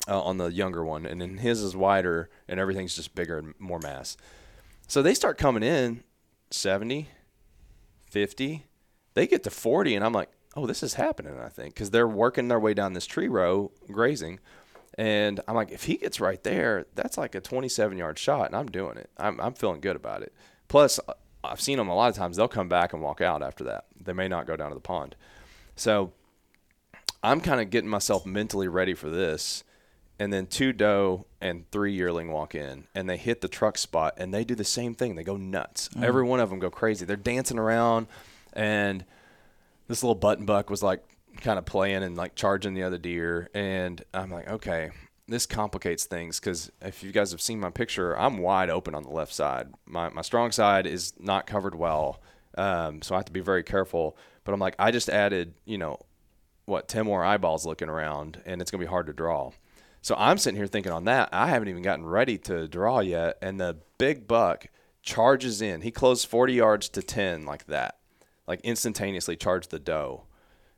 [0.07, 3.53] uh, on the younger one, and then his is wider and everything's just bigger and
[3.59, 4.15] more mass.
[4.87, 6.03] So they start coming in
[6.49, 7.09] 70,
[8.09, 8.65] 50,
[9.13, 12.07] they get to 40, and I'm like, oh, this is happening, I think, because they're
[12.07, 14.39] working their way down this tree row grazing.
[14.97, 18.55] And I'm like, if he gets right there, that's like a 27 yard shot, and
[18.55, 19.09] I'm doing it.
[19.17, 20.33] I'm, I'm feeling good about it.
[20.67, 20.99] Plus,
[21.43, 23.85] I've seen them a lot of times, they'll come back and walk out after that.
[24.01, 25.15] They may not go down to the pond.
[25.75, 26.11] So
[27.21, 29.63] I'm kind of getting myself mentally ready for this.
[30.19, 34.13] And then two doe and three yearling walk in, and they hit the truck spot,
[34.17, 35.15] and they do the same thing.
[35.15, 35.89] They go nuts.
[35.89, 36.03] Mm.
[36.03, 37.03] Every one of them go crazy.
[37.03, 38.07] They're dancing around,
[38.53, 39.03] and
[39.87, 41.03] this little button buck was like
[41.41, 44.91] kind of playing and like charging the other deer, and I'm like, okay,
[45.27, 49.03] this complicates things because if you guys have seen my picture, I'm wide open on
[49.03, 49.69] the left side.
[49.85, 52.21] My my strong side is not covered well,
[52.57, 54.17] um, so I have to be very careful.
[54.43, 55.99] But I'm like, I just added, you know,
[56.65, 59.51] what ten more eyeballs looking around, and it's gonna be hard to draw.
[60.01, 61.29] So I'm sitting here thinking on that.
[61.31, 64.67] I haven't even gotten ready to draw yet, and the big buck
[65.01, 65.81] charges in.
[65.81, 67.99] He closed 40 yards to 10 like that,
[68.45, 70.23] like instantaneously charged the doe,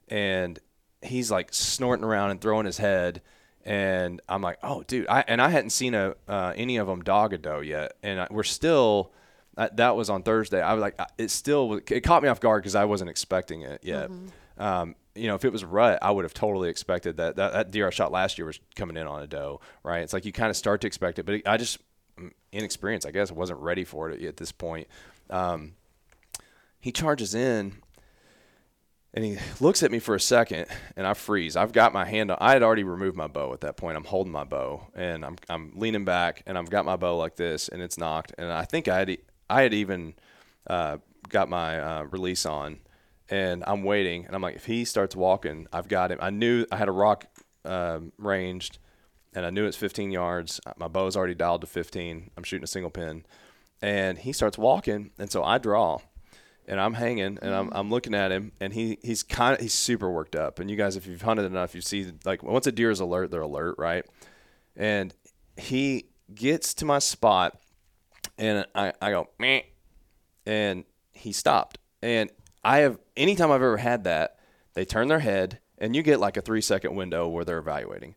[0.07, 0.59] and
[1.01, 3.23] he's like snorting around and throwing his head.
[3.65, 7.01] And I'm like, oh, dude, I and I hadn't seen a uh, any of them
[7.03, 9.11] dog a doe yet, and I, we're still.
[9.55, 10.61] That, that was on Thursday.
[10.61, 13.79] I was like, it still it caught me off guard because I wasn't expecting it
[13.85, 14.09] yet.
[14.57, 17.71] Um, you know, if it was rut, I would have totally expected that, that that
[17.71, 20.01] deer I shot last year was coming in on a doe, right?
[20.01, 21.79] It's like you kind of start to expect it, but I just
[22.19, 24.87] mm, inexperienced, I guess, wasn't ready for it at this point.
[25.29, 25.75] Um,
[26.81, 27.77] he charges in,
[29.15, 31.55] and he looks at me for a second, and I freeze.
[31.55, 32.37] I've got my hand on.
[32.41, 33.95] I had already removed my bow at that point.
[33.95, 37.37] I'm holding my bow, and I'm I'm leaning back, and I've got my bow like
[37.37, 39.17] this, and it's nocked, and I think I had
[39.49, 40.15] I had even
[40.67, 40.97] uh,
[41.29, 42.79] got my uh, release on,
[43.29, 46.19] and I'm waiting, and I'm like, if he starts walking, I've got him.
[46.21, 47.25] I knew I had a rock
[47.63, 48.79] um, ranged,
[49.33, 50.59] and I knew it's 15 yards.
[50.75, 52.31] My bow's already dialed to 15.
[52.35, 53.25] I'm shooting a single pin,
[53.81, 55.99] and he starts walking, and so I draw,
[56.67, 57.73] and I'm hanging, and I'm, mm.
[57.73, 60.59] I'm looking at him, and he he's kind of he's super worked up.
[60.59, 63.31] And you guys, if you've hunted enough, you see like once a deer is alert,
[63.31, 64.05] they're alert, right?
[64.75, 65.13] And
[65.57, 67.57] he gets to my spot,
[68.37, 69.61] and I I go meh,
[70.45, 71.77] and he stopped.
[72.01, 72.29] And
[72.63, 74.39] I have anytime I've ever had that,
[74.73, 78.15] they turn their head, and you get like a three second window where they're evaluating.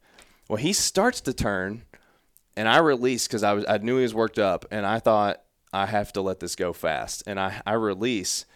[0.49, 1.83] Well, he starts to turn,
[2.57, 5.43] and I release because I was I knew he was worked up, and I thought
[5.73, 8.47] I have to let this go fast, and I I release,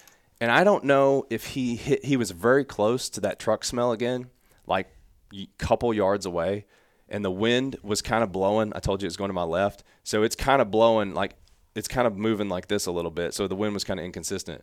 [0.41, 3.93] and I don't know if he hit he was very close to that truck smell
[3.93, 4.31] again,
[4.67, 4.89] like
[5.35, 6.67] a couple yards away,
[7.09, 8.73] and the wind was kind of blowing.
[8.75, 11.35] I told you it was going to my left, so it's kind of blowing like
[11.75, 14.07] it's kind of moving like this a little bit, so the wind was kind of
[14.07, 14.63] inconsistent.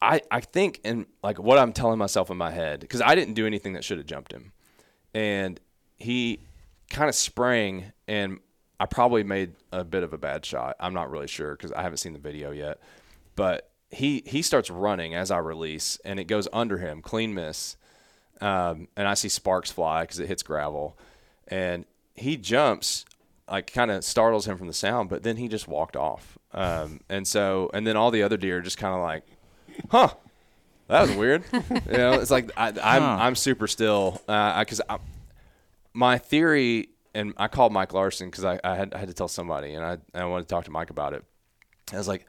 [0.00, 3.34] I, I think and like what I'm telling myself in my head because I didn't
[3.34, 4.52] do anything that should have jumped him,
[5.14, 5.58] and
[5.96, 6.40] he
[6.90, 8.38] kind of sprang and
[8.78, 10.76] I probably made a bit of a bad shot.
[10.78, 12.78] I'm not really sure because I haven't seen the video yet,
[13.34, 17.76] but he he starts running as I release and it goes under him, clean miss,
[18.40, 20.98] um, and I see sparks fly because it hits gravel,
[21.48, 21.84] and
[22.14, 23.04] he jumps
[23.50, 26.36] like kind of startles him from the sound, but then he just walked off.
[26.52, 29.22] Um, and so, and then all the other deer just kind of like,
[29.90, 30.08] huh,
[30.88, 31.44] that was weird.
[31.52, 33.16] you know, it's like I, I'm Huh.
[33.20, 34.98] I'm super still because I,
[35.92, 39.28] my theory, and I called Mike Larson because I, I had I had to tell
[39.28, 41.24] somebody, and I and I wanted to talk to Mike about it.
[41.92, 42.26] I was like,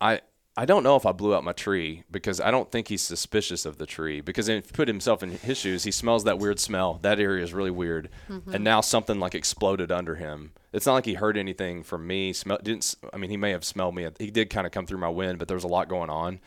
[0.00, 0.20] I
[0.56, 3.64] I don't know if I blew out my tree because I don't think he's suspicious
[3.64, 6.60] of the tree because if you put himself in his shoes, he smells that weird
[6.60, 6.98] smell.
[7.02, 8.54] That area is really weird, mm-hmm.
[8.54, 10.52] and now something like exploded under him.
[10.72, 12.32] It's not like he heard anything from me.
[12.32, 12.94] Smell didn't.
[13.12, 14.08] I mean, he may have smelled me.
[14.18, 16.40] He did kind of come through my wind, but there was a lot going on.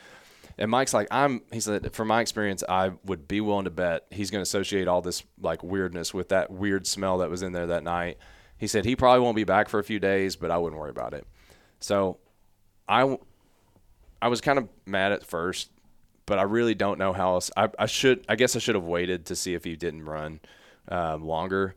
[0.58, 1.42] And Mike's like, I'm.
[1.52, 4.88] He said, from my experience, I would be willing to bet he's going to associate
[4.88, 8.18] all this like weirdness with that weird smell that was in there that night.
[8.58, 10.92] He said he probably won't be back for a few days, but I wouldn't worry
[10.92, 11.28] about it.
[11.80, 12.18] So,
[12.88, 13.18] I,
[14.22, 15.72] I was kind of mad at first,
[16.26, 17.52] but I really don't know how else.
[17.58, 18.24] I, I should.
[18.30, 20.40] I guess I should have waited to see if he didn't run
[20.88, 21.76] um, longer,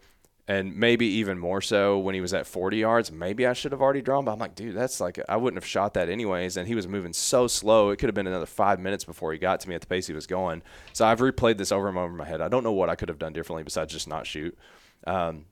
[0.48, 3.12] and maybe even more so when he was at 40 yards.
[3.12, 4.24] Maybe I should have already drawn.
[4.24, 6.56] But I'm like, dude, that's like I wouldn't have shot that anyways.
[6.56, 7.90] And he was moving so slow.
[7.90, 10.06] It could have been another five minutes before he got to me at the pace
[10.06, 10.62] he was going.
[10.94, 12.40] So I've replayed this over and over in my head.
[12.40, 14.56] I don't know what I could have done differently besides just not shoot.
[15.06, 15.44] Um,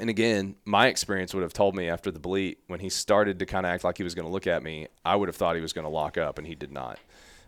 [0.00, 3.46] and again, my experience would have told me after the bleat, when he started to
[3.46, 5.54] kind of act like he was going to look at me, I would have thought
[5.54, 6.98] he was going to lock up, and he did not.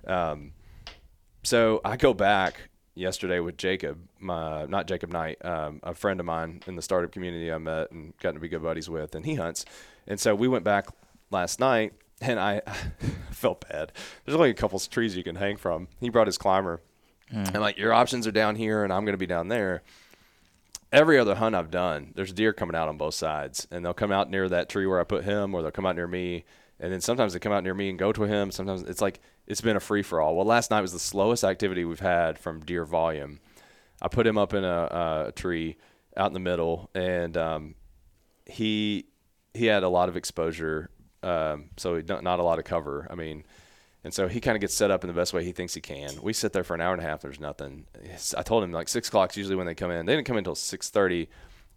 [0.07, 0.53] Um,
[1.43, 2.61] so I go back
[2.95, 7.13] yesterday with Jacob, my, not Jacob Knight, um, a friend of mine in the startup
[7.13, 9.65] community I met and gotten to be good buddies with, and he hunts.
[10.07, 10.89] And so we went back
[11.31, 12.61] last night, and I
[13.31, 13.93] felt bad.
[14.25, 15.89] There's only a couple of trees you can hang from.
[16.01, 16.81] He brought his climber,
[17.31, 19.83] and like your options are down here, and I'm going to be down there.
[20.93, 24.13] Every other hunt I've done, there's deer coming out on both sides, and they'll come
[24.13, 26.45] out near that tree where I put him, or they'll come out near me,
[26.79, 28.51] and then sometimes they come out near me and go to him.
[28.51, 30.37] Sometimes it's like it's been a free for all.
[30.37, 33.41] Well, last night was the slowest activity we've had from deer volume.
[34.01, 35.77] I put him up in a, a tree
[36.17, 37.75] out in the middle, and um,
[38.47, 39.07] he
[39.55, 40.91] he had a lot of exposure,
[41.23, 43.07] um, so not, not a lot of cover.
[43.11, 43.45] I mean,
[44.05, 45.81] and so he kind of gets set up in the best way he thinks he
[45.81, 46.21] can.
[46.23, 47.21] We sit there for an hour and a half.
[47.21, 47.87] There's nothing.
[48.37, 50.07] I told him like six o'clock's usually when they come in.
[50.07, 51.29] They didn't come in until six thirty,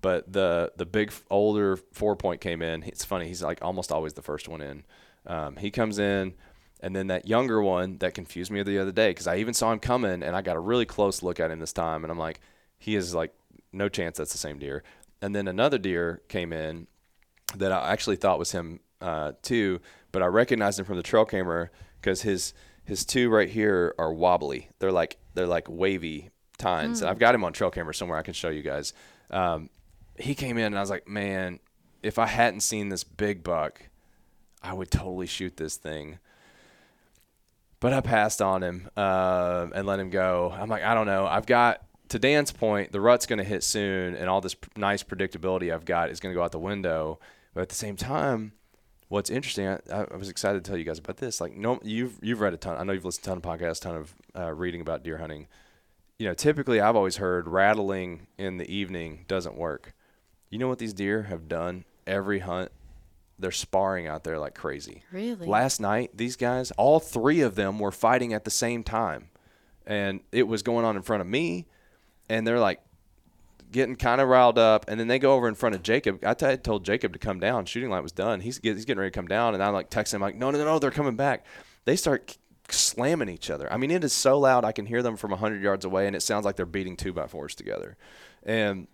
[0.01, 2.83] but the the big older four point came in.
[2.83, 3.27] It's funny.
[3.27, 4.83] He's like almost always the first one in.
[5.27, 6.35] Um, he comes in,
[6.85, 9.71] and then that younger one that confused me the other day because I even saw
[9.71, 12.19] him coming, and I got a really close look at him this time, and I'm
[12.19, 12.39] like,
[12.77, 13.33] he is like
[13.73, 14.83] no chance that's the same deer.
[15.19, 16.85] And then another deer came in
[17.55, 21.25] that I actually thought was him uh, too, but I recognized him from the trail
[21.25, 24.69] camera because his his two right here are wobbly.
[24.77, 27.01] They're like they're like wavy tines.
[27.01, 28.19] And I've got him on trail camera somewhere.
[28.19, 28.93] I can show you guys.
[29.31, 29.71] Um,
[30.19, 31.61] he came in and I was like, man,
[32.03, 33.89] if I hadn't seen this big buck,
[34.61, 36.19] I would totally shoot this thing.
[37.79, 40.53] But I passed on him um, and let him go.
[40.55, 41.27] I'm like, I don't know.
[41.27, 45.03] I've got to Dan's point, the rut's going to hit soon, and all this nice
[45.03, 47.19] predictability I've got is going to go out the window.
[47.53, 48.53] But at the same time,
[49.07, 51.41] what's interesting, I, I was excited to tell you guys about this.
[51.41, 52.77] Like, no, you've you've read a ton.
[52.77, 55.17] I know you've listened to a ton of podcasts, ton of uh, reading about deer
[55.17, 55.47] hunting.
[56.19, 59.93] You know, typically I've always heard rattling in the evening doesn't work.
[60.49, 62.71] You know what these deer have done every hunt?
[63.37, 65.03] They're sparring out there like crazy.
[65.11, 65.45] Really?
[65.47, 69.29] Last night, these guys, all three of them were fighting at the same time.
[69.85, 71.67] And it was going on in front of me.
[72.29, 72.81] And they're like
[73.71, 74.85] getting kind of riled up.
[74.87, 76.23] And then they go over in front of Jacob.
[76.25, 77.65] I t- told Jacob to come down.
[77.65, 78.39] Shooting light was done.
[78.39, 79.53] He's, get, he's getting ready to come down.
[79.53, 81.45] And I'm like texting him, like, no, no, no, they're coming back.
[81.83, 82.37] They start k-
[82.69, 83.71] slamming each other.
[83.71, 84.63] I mean, it is so loud.
[84.63, 86.07] I can hear them from 100 yards away.
[86.07, 87.97] And it sounds like they're beating two by fours together.
[88.43, 88.87] And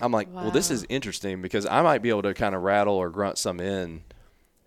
[0.00, 2.94] I'm like, well, this is interesting because I might be able to kind of rattle
[2.94, 4.02] or grunt some in.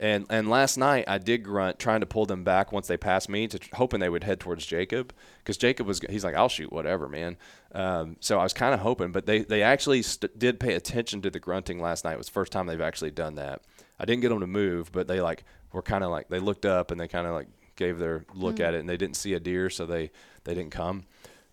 [0.02, 3.28] And and last night I did grunt trying to pull them back once they passed
[3.28, 6.72] me, to hoping they would head towards Jacob because Jacob was he's like I'll shoot
[6.72, 7.36] whatever man.
[7.74, 11.22] Um, so I was kind of hoping, but they they actually st- did pay attention
[11.24, 12.14] to the grunting last night.
[12.14, 13.62] It was the first time they've actually done that.
[14.00, 16.66] I didn't get them to move, but they like were kind of like they looked
[16.66, 19.34] up and they kind of like gave their look at it and they didn't see
[19.34, 20.12] a deer, so they
[20.46, 21.04] they didn't come.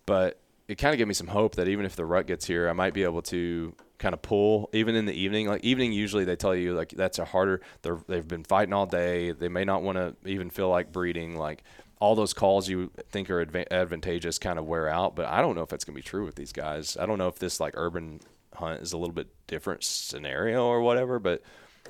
[0.05, 2.67] But it kind of gave me some hope that even if the rut gets here,
[2.67, 5.47] I might be able to kind of pull even in the evening.
[5.47, 7.61] Like evening, usually they tell you like that's a harder.
[7.81, 9.31] They're they've been fighting all day.
[9.31, 11.37] They may not want to even feel like breeding.
[11.37, 11.63] Like
[11.99, 15.15] all those calls you think are adva- advantageous kind of wear out.
[15.15, 16.97] But I don't know if that's gonna be true with these guys.
[16.99, 18.19] I don't know if this like urban
[18.53, 21.17] hunt is a little bit different scenario or whatever.
[21.17, 21.43] But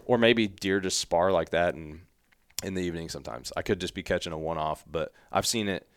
[0.05, 2.01] or maybe deer just spar like that and
[2.63, 3.51] in the evening sometimes.
[3.57, 5.87] I could just be catching a one off, but I've seen it.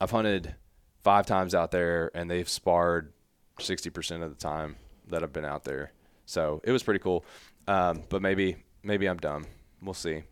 [0.00, 0.54] I've hunted
[1.04, 3.12] five times out there and they've sparred
[3.60, 4.76] 60% of the time
[5.08, 5.92] that I've been out there.
[6.26, 7.24] So it was pretty cool.
[7.68, 9.46] Um, but maybe, maybe I'm dumb.
[9.82, 10.22] We'll see.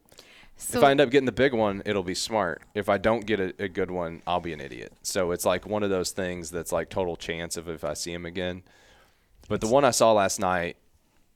[0.57, 2.63] So, if I end up getting the big one, it'll be smart.
[2.75, 4.93] If I don't get a, a good one, I'll be an idiot.
[5.03, 8.13] So it's like one of those things that's like total chance of if I see
[8.13, 8.63] him again.
[9.49, 10.77] But the one I saw last night,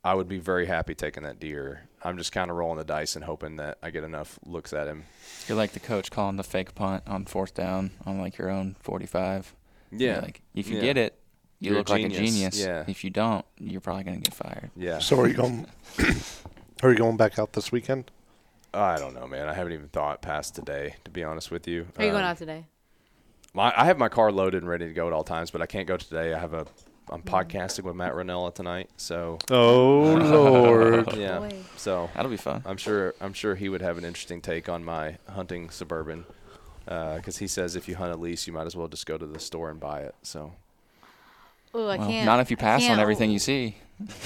[0.05, 1.89] I would be very happy taking that deer.
[2.07, 4.87] I'm just kind of rolling the dice and hoping that I get enough looks at
[4.87, 5.05] him.
[5.49, 8.77] You're like the coach calling the fake punt on fourth down on like your own
[8.81, 9.55] 45.
[9.91, 10.21] You're Yeah.
[10.21, 10.83] Like if you Yeah.
[10.83, 11.19] get it,
[11.59, 12.31] you You're a look like a genius.
[12.33, 12.61] genius.
[12.61, 12.85] Yeah.
[12.87, 14.71] If you don't, you're probably gonna get fired.
[14.77, 14.99] Yeah.
[15.01, 15.67] So are you going?
[16.83, 18.11] are you going back out this weekend?
[18.73, 19.49] I don't know, man.
[19.49, 21.87] I haven't even thought past today, to be honest with you.
[21.99, 22.67] are you going Um, out today?
[23.55, 25.67] My, I have my car loaded and ready to go at all times, but I
[25.67, 26.35] can't go today.
[26.35, 26.67] I have a
[27.11, 27.25] I'm Mm.
[27.49, 31.15] podcasting with Matt Rinella tonight, so Oh Lord!
[31.17, 31.39] yeah.
[31.39, 31.51] boy.
[31.77, 32.63] So That'll be fun.
[32.67, 36.25] I'm sure I'm sure he would have an interesting take on my hunting suburban,
[36.85, 39.27] because he says if you hunt a lease, you might as well just go to
[39.27, 40.15] the store and buy it.
[40.23, 40.53] So
[41.75, 42.25] Oh, I Well, can't.
[42.27, 43.77] not if you pass on everything you see.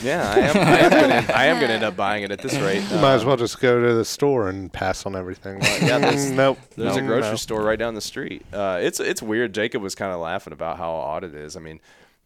[0.03, 0.57] yeah, I am.
[0.57, 2.83] I am gonna, I am gonna end up buying it at this rate.
[2.91, 5.61] You might as Uh, well just go to the store and pass on everything.
[5.83, 6.59] yeah, there's- nope.
[6.77, 7.37] There's a grocery no.
[7.37, 8.45] store right down the street.
[8.53, 9.53] Uh, it's it's weird.
[9.53, 11.57] Jacob was kind of laughing about how odd it is.
[11.57, 11.81] I mean,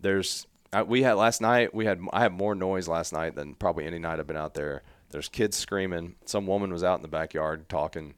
[0.04, 1.74] there's I, we had last night.
[1.74, 4.54] We had I had more noise last night than probably any night I've been out
[4.54, 4.82] there.
[5.10, 6.14] There's kids screaming.
[6.26, 8.14] Some woman was out in the backyard talking.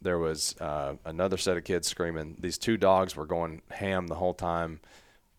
[0.00, 2.36] There was uh, another set of kids screaming.
[2.40, 4.80] These two dogs were going ham the whole time.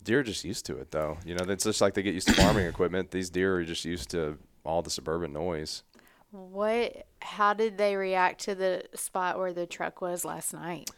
[0.03, 1.17] Deer are just used to it though.
[1.25, 3.11] You know, it's just like they get used to farming equipment.
[3.11, 5.83] These deer are just used to all the suburban noise.
[6.31, 7.07] What?
[7.21, 10.91] How did they react to the spot where the truck was last night?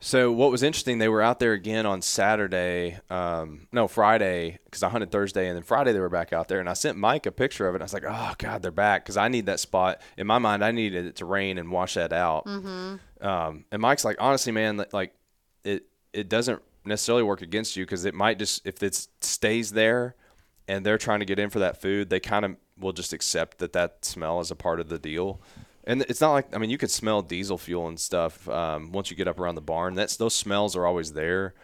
[0.00, 4.82] So what was interesting, they were out there again on Saturday, um, no Friday, because
[4.82, 7.24] I hunted Thursday, and then Friday they were back out there, and I sent Mike
[7.24, 7.76] a picture of it.
[7.76, 10.02] And I was like, oh god, they're back, because I need that spot.
[10.18, 12.44] In my mind, I needed it to rain and wash that out.
[12.44, 13.26] Mm-hmm.
[13.26, 15.14] Um, and Mike's like, honestly, man, like
[15.64, 20.16] it it doesn't necessarily work against you because it might just if it stays there,
[20.68, 23.58] and they're trying to get in for that food, they kind of will just accept
[23.58, 25.40] that that smell is a part of the deal.
[25.86, 29.10] And it's not like I mean you could smell diesel fuel and stuff um, once
[29.10, 29.94] you get up around the barn.
[29.94, 31.54] That's those smells are always there.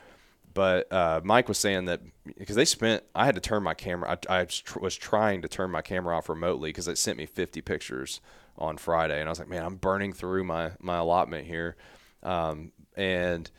[0.53, 2.01] But uh, Mike was saying that
[2.37, 4.19] because they spent, I had to turn my camera.
[4.29, 4.47] I, I
[4.81, 8.21] was trying to turn my camera off remotely because it sent me 50 pictures
[8.59, 11.77] on Friday, and I was like, man, I'm burning through my my allotment here,
[12.23, 13.51] um, and.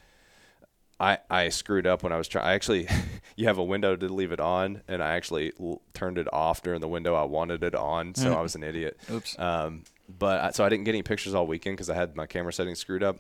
[1.00, 2.46] I, I screwed up when I was trying.
[2.46, 2.88] I actually,
[3.36, 6.62] you have a window to leave it on, and I actually l- turned it off
[6.62, 8.14] during the window I wanted it on.
[8.14, 9.00] So I was an idiot.
[9.10, 9.40] Oops.
[9.40, 9.82] Um,
[10.18, 12.54] but I, so I didn't get any pictures all weekend because I had my camera
[12.54, 13.20] settings screwed up.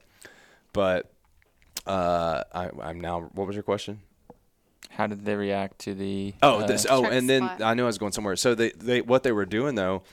[0.73, 1.11] But
[1.85, 3.21] uh, I, I'm now.
[3.33, 4.01] What was your question?
[4.89, 6.33] How did they react to the?
[6.41, 6.85] Oh, uh, this.
[6.89, 7.61] Oh, Truck and then spot.
[7.61, 8.35] I knew I was going somewhere.
[8.35, 10.03] So they, they, what they were doing though,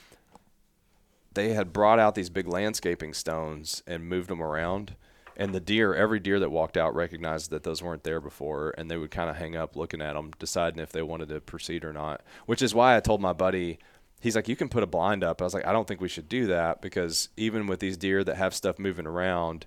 [1.33, 4.95] they had brought out these big landscaping stones and moved them around.
[5.35, 8.91] And the deer, every deer that walked out recognized that those weren't there before, and
[8.91, 11.85] they would kind of hang up looking at them, deciding if they wanted to proceed
[11.85, 12.21] or not.
[12.45, 13.79] Which is why I told my buddy,
[14.19, 16.07] he's like, "You can put a blind up." I was like, "I don't think we
[16.09, 19.65] should do that because even with these deer that have stuff moving around,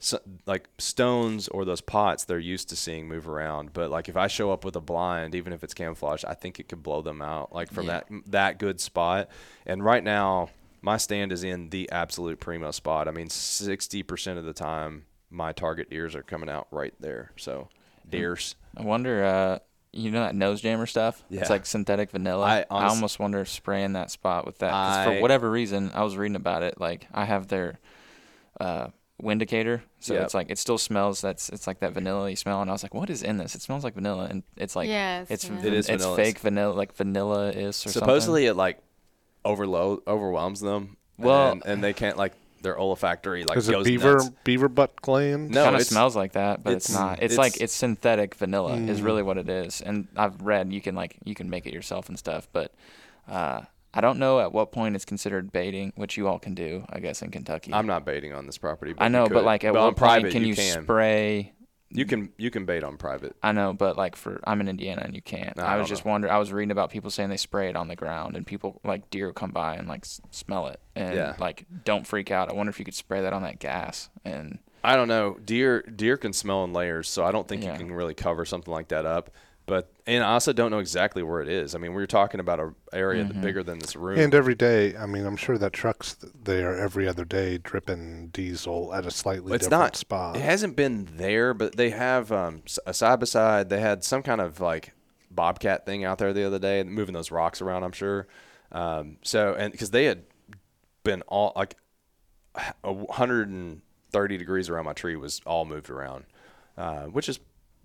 [0.00, 4.16] so, like stones or those pots they're used to seeing move around but like if
[4.16, 7.00] i show up with a blind even if it's camouflage i think it could blow
[7.00, 8.00] them out like from Yeah.
[8.10, 9.30] that that good spot
[9.64, 10.50] and right now
[10.82, 15.52] my stand is in the absolute primo spot i mean 60% of the time my
[15.52, 17.68] target deers are coming out right there so
[18.10, 19.24] deers I wonder.
[19.24, 19.58] Uh,
[19.96, 21.22] you know that nose jammer stuff?
[21.30, 21.40] Yeah.
[21.40, 22.44] It's like synthetic vanilla.
[22.44, 24.70] I I, almost wonder if spraying that spot with that.
[24.70, 26.80] 'cause I- for whatever reason, I was reading about it.
[26.80, 27.78] Like I have their
[28.60, 28.88] uh,
[29.22, 30.22] windicator, so Yep.
[30.24, 31.20] it's like it still smells.
[31.20, 33.54] That's it's like that vanilla smell, and I was like, "What is in this?
[33.54, 35.66] It smells like vanilla." And it's like Yeah, it's it's vanilla.
[35.66, 38.78] It is it's fake vanilla, like vanilla is or supposedly it like
[39.44, 42.32] overload overwhelms them Well- and, and they can't like
[42.64, 44.30] their olfactory like Is it goes beaver nuts.
[44.42, 45.50] beaver butt gland?
[45.50, 47.12] No, kind of smells like that, but it's, it's- not.
[47.22, 49.04] It's, it's- like it's synthetic vanilla is Mm.
[49.04, 49.80] really what it is.
[49.80, 52.74] And I've read you can like you can make it yourself and stuff, but
[53.28, 53.60] uh,
[53.96, 56.98] I don't know at what point it's considered baiting, which you all can do, I
[56.98, 57.72] guess, in Kentucky.
[57.72, 59.94] i'm not baiting on this property but I know, but like at But what on
[59.94, 61.52] private point can you, can spray?
[61.96, 63.36] You can you can bait on private.
[63.42, 65.58] I know, but like for I'm in Indiana and you can't.
[65.60, 66.34] I I, was just wondering.
[66.34, 69.08] I was reading about people saying they spray it on the ground and people like
[69.10, 71.36] deer come by and like s- smell it and Yeah.
[71.38, 72.50] like don't freak out.
[72.50, 75.38] I wonder if you could spray that on that gas and I don't know.
[75.44, 77.72] Deer deer can smell in layers, so I don't think Yeah.
[77.72, 79.30] you can really cover something like that up.
[79.66, 81.74] But and I also don't know exactly where it is.
[81.74, 83.40] I mean, we're talking about an area Mm-hmm.
[83.40, 84.18] bigger than this room.
[84.18, 88.28] And every day, I mean, I'm sure that truck's th- there every other day dripping
[88.28, 89.96] diesel at a slightly it's different not.
[89.96, 90.36] spot.
[90.36, 93.70] It hasn't been there, but they have um, s- a side by side.
[93.70, 94.92] They had some kind of like
[95.30, 97.84] bobcat thing out there the other day, moving those rocks around.
[97.84, 98.26] I'm sure.
[98.70, 100.24] Um, so and because they had
[101.04, 101.76] been all like
[102.82, 106.24] 130 degrees around my tree was all moved around,
[106.76, 107.40] uh, which is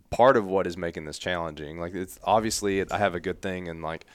[0.10, 1.80] part of what is making this challenging.
[1.80, 4.06] Like it's obviously I have a good thing and like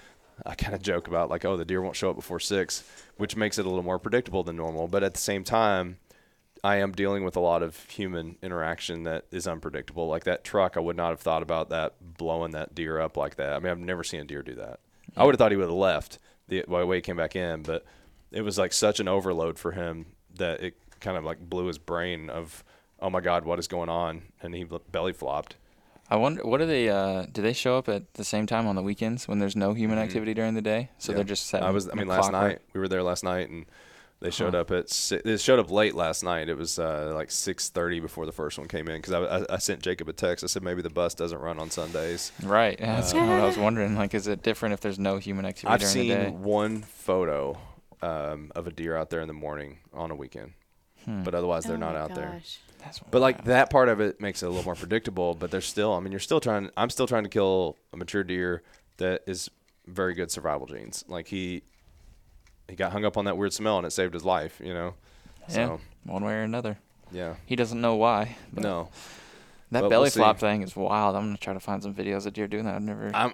[0.45, 2.85] I kind of joke about like oh the deer won't show up before six,
[3.17, 4.89] which makes it a little more predictable than normal.
[4.89, 5.99] But at the same time,
[6.65, 10.09] I am dealing with a lot of human interaction that is unpredictable.
[10.09, 13.37] Like that truck, I would not have thought about that blowing that deer up like
[13.37, 13.53] that.
[13.53, 14.81] I mean, I've never seen a deer do that.
[15.15, 17.85] I would have thought he would have left the way he came back in, but
[18.33, 21.79] it was like such an overload for him that it kind of like blew his
[21.79, 22.65] brain of,
[22.99, 24.23] oh my god, what is going on?
[24.41, 25.57] And he belly flopped.
[26.15, 28.77] I wonder what do they uh do they show up at the same time on
[28.77, 30.91] the weekends when there's no human activity during the day?
[30.99, 31.11] So Mm-hmm.
[31.13, 31.17] Yeah.
[31.17, 31.89] they're just setting I was.
[31.89, 32.53] I mean, last clockwork?
[32.53, 33.67] night we were there last night, and
[34.21, 34.89] they showed up at.
[35.25, 36.49] They showed up late last night.
[36.49, 39.55] It was uh, like six thirty before the first one came in because I, I,
[39.57, 40.45] I sent Jacob a text.
[40.45, 42.33] I said maybe the bus doesn't run on Sundays.
[42.43, 42.79] Right.
[42.79, 43.97] Yeah, that's kind of what I was wondering.
[43.97, 46.31] Like, is it different if there's no human activity I've during seen the day?
[46.31, 47.59] one photo
[48.03, 50.53] um, of a deer out there in the morning on a weekend,
[51.05, 51.23] Hmm.
[51.25, 52.41] but otherwise they're Oh not my out there.
[52.85, 55.35] That's But like that part of it makes it a little more predictable.
[55.35, 56.71] But there's still, I mean, you're still trying.
[56.77, 58.63] I'm still trying to kill a mature deer
[58.99, 59.51] that is
[59.87, 61.05] very good survival genes.
[61.09, 61.63] Like he,
[62.69, 64.61] he got hung up on that weird smell and it saved his life.
[64.63, 64.95] You know.
[65.49, 66.79] yeah, So one way or another.
[67.11, 67.35] yeah.
[67.47, 68.37] He doesn't know why.
[68.53, 68.89] but No.
[69.71, 71.17] That but belly we'll flop thing is wild.
[71.17, 72.77] I'm gonna try to find some videos of deer doing that.
[72.77, 73.11] I've never.
[73.13, 73.33] I'm.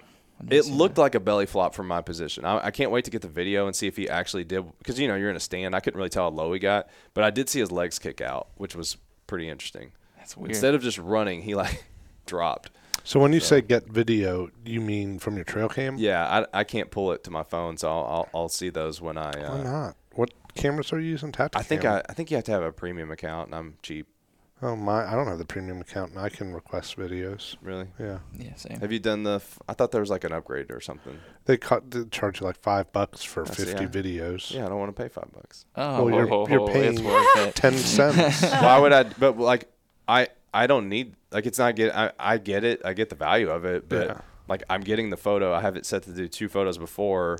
[0.49, 1.01] It looked that.
[1.01, 2.45] like a belly flop from my position.
[2.45, 4.65] I, I can't wait to get the video and see if he actually did.
[4.79, 5.75] Because you know you're in a stand.
[5.75, 8.21] I couldn't really tell how low he got, but I did see his legs kick
[8.21, 8.97] out, which was
[9.31, 9.93] pretty interesting.
[10.17, 10.49] That's weird.
[10.51, 11.85] Instead of just running, he like
[12.25, 12.69] dropped.
[13.05, 15.95] So when you say get video, you mean from your trail cam?
[15.97, 18.99] Yeah, I, I can't pull it to my phone, so I'll I'll, I'll see those
[18.99, 19.31] when I.
[19.37, 19.95] Why Uh, not?
[20.15, 21.31] What cameras are you using?
[21.31, 21.59] Tactacam.
[21.59, 24.07] I think I, I think you have to have a premium account, and I'm cheap.
[24.63, 25.11] Oh my!
[25.11, 27.55] I don't have the premium account, and I can request videos.
[27.63, 27.87] Really?
[27.99, 28.79] Yeah, Yeah, same.
[28.79, 29.35] Have you done the?
[29.35, 31.17] F- I thought there was like an upgrade or something.
[31.45, 33.89] they, cut, they charge you like five bucks for That's- fifty yeah.
[34.29, 34.53] videos.
[34.53, 35.65] Yeah, I don't want to pay five bucks.
[35.75, 37.55] Oh, Well, you're- you're it's paying worth it.
[37.55, 38.43] Ten cents.
[38.61, 39.03] Why would I?
[39.03, 39.67] But like,
[40.07, 41.95] I I don't need like it's not get.
[41.95, 42.81] I I get it.
[42.85, 44.21] I get the value of it, but Yeah.
[44.47, 45.53] like I'm getting the photo.
[45.53, 47.39] I have it set to do two photos before.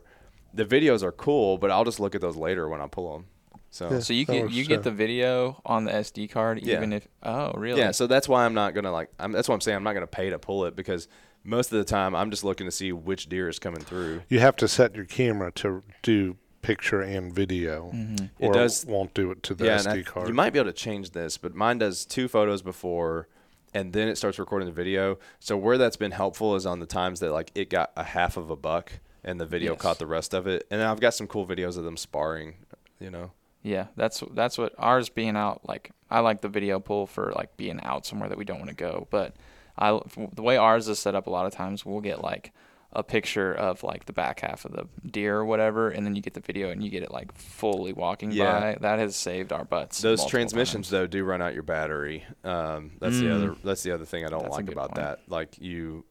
[0.55, 3.25] The videos are cool, but I'll just look at those later when I pull them.
[3.71, 3.99] So Yeah.
[3.99, 4.67] So you That get works you too.
[4.69, 6.75] get the video on the SD card Yeah.
[6.75, 9.09] even if oh really Yeah, so that's why I'm not gonna like.
[9.19, 9.77] I'm, that's what I'm saying.
[9.77, 11.07] I'm not gonna pay to pull it because
[11.43, 14.21] most of the time I'm just looking to see which deer is coming through.
[14.29, 18.25] You have to set your camera to do picture and video, Mm-hmm.
[18.37, 20.27] It or does- won't do it to the yeah, and SD I- card.
[20.27, 23.27] you might be able to change this, but mine does two photos before,
[23.73, 25.17] and then it starts recording the video.
[25.39, 28.37] So where that's been helpful is on the times that like it got a half
[28.37, 28.91] of a buck
[29.23, 29.81] and the video Yes.
[29.81, 30.67] caught the rest of it.
[30.69, 32.55] And I've got some cool videos of them sparring.
[32.99, 33.31] You know.
[33.63, 35.67] Yeah, that's that's what ours being out.
[35.67, 38.69] Like I like the video pull for like being out somewhere that we don't want
[38.69, 39.07] to go.
[39.11, 39.35] But
[39.77, 39.99] I
[40.33, 42.51] the way ours is set up, a lot of times we'll get like
[42.93, 46.21] a picture of like the back half of the deer or whatever, and then you
[46.21, 48.59] get the video and you get it like fully walking Yeah.
[48.73, 48.77] by.
[48.81, 50.01] That has saved our butts.
[50.01, 50.89] Those transmissions times.
[50.89, 52.25] though do run out your battery.
[52.43, 53.35] Um, that's the Mm.
[53.35, 53.55] other.
[53.63, 54.95] That's the other thing I don't That's like about point.
[54.95, 55.19] that.
[55.29, 56.03] Like you,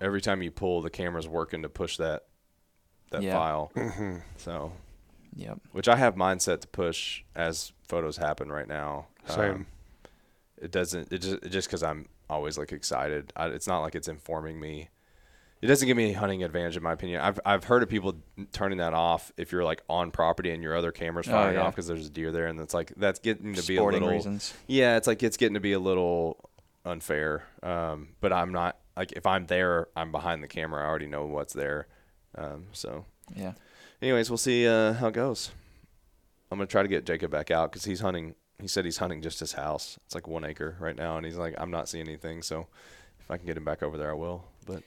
[0.00, 2.22] every time you pull, the camera's working to push that
[3.10, 3.34] that Yeah.
[3.34, 3.70] file.
[3.74, 4.72] hmm So,
[5.34, 5.60] Yep.
[5.72, 9.06] which I have mindset to push as photos happen right now.
[9.28, 9.66] Um, Same.
[10.60, 11.12] it doesn't.
[11.12, 13.32] It just it just because I'm always like excited.
[13.36, 14.88] I, it's not like it's informing me.
[15.60, 17.20] It doesn't give me any hunting advantage, in my opinion.
[17.20, 18.16] I've I've heard of people
[18.52, 21.62] turning that off if you're like on property and your other camera's Oh, firing yeah.
[21.62, 24.00] off because there's a deer there, and it's like that's getting to be a Sporting
[24.02, 24.16] little.
[24.16, 24.52] reasons.
[24.66, 26.50] Yeah, it's like it's getting to be a little
[26.84, 27.44] unfair.
[27.62, 30.82] Um, but I'm not like if I'm there, I'm behind the camera.
[30.82, 31.86] I already know what's there.
[32.36, 33.04] Um, so,
[33.36, 33.52] Yeah.
[34.02, 35.50] Anyways, we'll see uh, how it goes.
[36.50, 38.34] I'm gonna try to get Jacob back out because he's hunting.
[38.60, 39.98] He said he's hunting just his house.
[40.04, 42.42] It's like one acre right now, and he's like, I'm not seeing anything.
[42.42, 42.66] So,
[43.20, 44.44] if I can get him back over there, I will.
[44.66, 44.82] But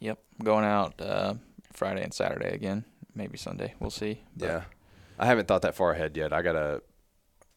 [0.00, 0.18] Yep.
[0.42, 1.34] Going out uh,
[1.72, 2.84] Friday and Saturday again.
[3.14, 3.74] Maybe Sunday.
[3.80, 4.20] We'll see.
[4.36, 4.62] But yeah,
[5.18, 6.32] I haven't thought that far ahead yet.
[6.34, 6.82] I got a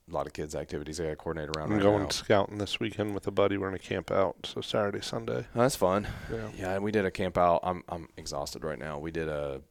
[0.08, 2.10] lot of kids' activities I got to coordinate around I'm right going now.
[2.10, 3.58] scouting this weekend with a buddy.
[3.58, 5.46] We're gonna camp out, so Saturday, Sunday.
[5.54, 6.08] Oh, that's fun.
[6.32, 6.50] Yeah.
[6.58, 7.60] Yeah, and we did a camp out.
[7.64, 9.00] I'm I'm exhausted right now.
[9.00, 9.62] We did a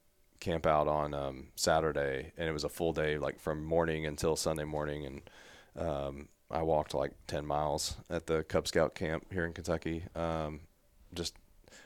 [0.40, 4.36] camp out on um, Saturday, and it was a full day, like from morning until
[4.36, 5.30] Sunday morning, and
[5.86, 10.04] um, I walked like ten miles at the Cub Scout camp here in Kentucky.
[10.14, 10.60] Um,
[11.14, 11.34] just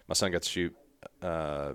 [0.09, 0.75] my son got to shoot
[1.23, 1.73] uh,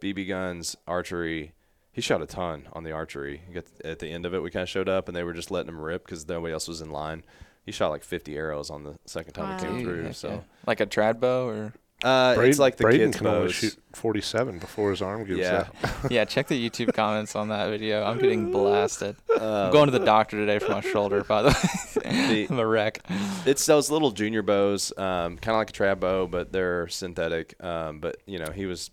[0.00, 1.52] BB guns, archery.
[1.92, 3.42] He shot a ton on the archery.
[3.46, 5.32] He got at the end of it, we kind of showed up, and they were
[5.32, 7.24] just letting him rip because nobody else was in line.
[7.66, 9.58] He shot like 50 arrows on the second time Wow.
[9.58, 10.02] he came Dude, through.
[10.04, 10.28] heck So.
[10.30, 10.40] yeah.
[10.66, 13.54] like a trad bow or Uh, Brayden, it's like the Brayden kids' can only bows.
[13.54, 15.66] shoot 47 before his arm gives Yeah.
[15.82, 16.10] out.
[16.12, 16.24] yeah.
[16.24, 18.04] Check the YouTube comments on that video.
[18.04, 19.16] I'm getting blasted.
[19.34, 21.24] Um, I'm going to the doctor today for my shoulder.
[21.24, 23.00] By the way, The- I'm a wreck.
[23.46, 27.54] It's those little junior bows, um, kind of like a trad bow, but they're synthetic.
[27.62, 28.90] Um, but you know, he was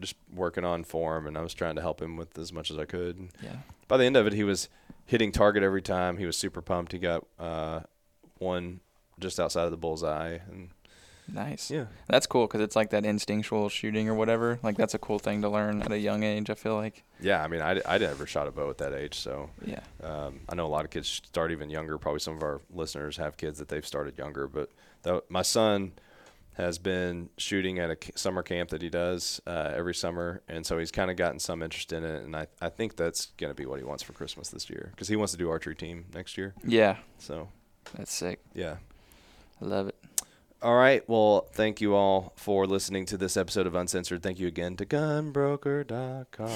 [0.00, 2.78] just working on form, and I was trying to help him with as much as
[2.78, 3.28] I could.
[3.42, 3.56] Yeah.
[3.86, 4.68] by the end of it, he was
[5.06, 6.16] hitting target every time.
[6.18, 6.90] He was super pumped.
[6.92, 7.80] He got uh,
[8.38, 8.80] one
[9.20, 10.70] just outside of the bullseye, and
[11.32, 11.70] Nice.
[11.70, 14.58] yeah, That's cool because it's like that instinctual shooting or whatever.
[14.62, 16.50] Like that's a cool thing to learn at a young age.
[16.50, 17.04] I feel like.
[17.20, 17.42] yeah.
[17.42, 19.80] I mean, I, I never shot a bow at that age, so Yeah.
[20.02, 21.98] Um, I know a lot of kids start even younger.
[21.98, 24.48] Probably some of our listeners have kids that they've started younger.
[24.48, 24.70] But
[25.30, 25.92] my son
[26.54, 30.76] has been shooting at a summer camp that he does uh, every summer, and so
[30.76, 32.24] he's kind of gotten some interest in it.
[32.24, 34.88] And I, I think that's going to be what he wants for Christmas this year
[34.90, 36.54] because he wants to do archery team next year.
[36.64, 36.96] Yeah.
[37.18, 37.48] So
[37.96, 38.40] That's sick.
[38.54, 38.76] yeah.
[39.60, 39.94] I love it.
[40.60, 41.08] All right.
[41.08, 44.24] Well, thank you all for listening to this episode of Uncensored.
[44.24, 46.50] Thank you again to gunbroker.com.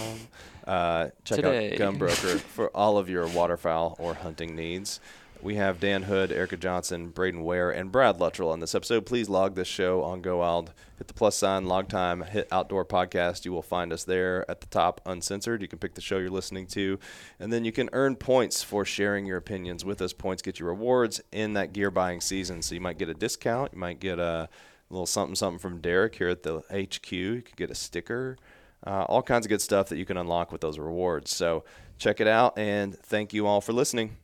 [0.66, 1.72] Uh, check Today.
[1.74, 4.98] out Gunbroker for all of your waterfowl or hunting needs.
[5.42, 9.06] We have Dan Hood, Erica Johnson, Brayden Ware, and Brad Luttrell on this episode.
[9.06, 10.72] Please log this show on Go Wild.
[10.98, 13.44] Hit the plus sign, log time, hit Outdoor Podcast.
[13.44, 15.60] You will find us there at the top, uncensored.
[15.60, 16.96] You can pick the show you're listening to,
[17.40, 20.12] and then you can earn points for sharing your opinions with us.
[20.12, 22.62] Points get you rewards in that gear buying season.
[22.62, 23.72] So you might get a discount.
[23.72, 24.48] You might get a
[24.90, 27.10] little something something from Derek here at the HQ.
[27.10, 28.38] You could get a sticker.
[28.86, 31.34] Uh, all kinds of good stuff that you can unlock with those rewards.
[31.34, 31.64] So
[31.98, 34.18] check it out, and thank you all for listening.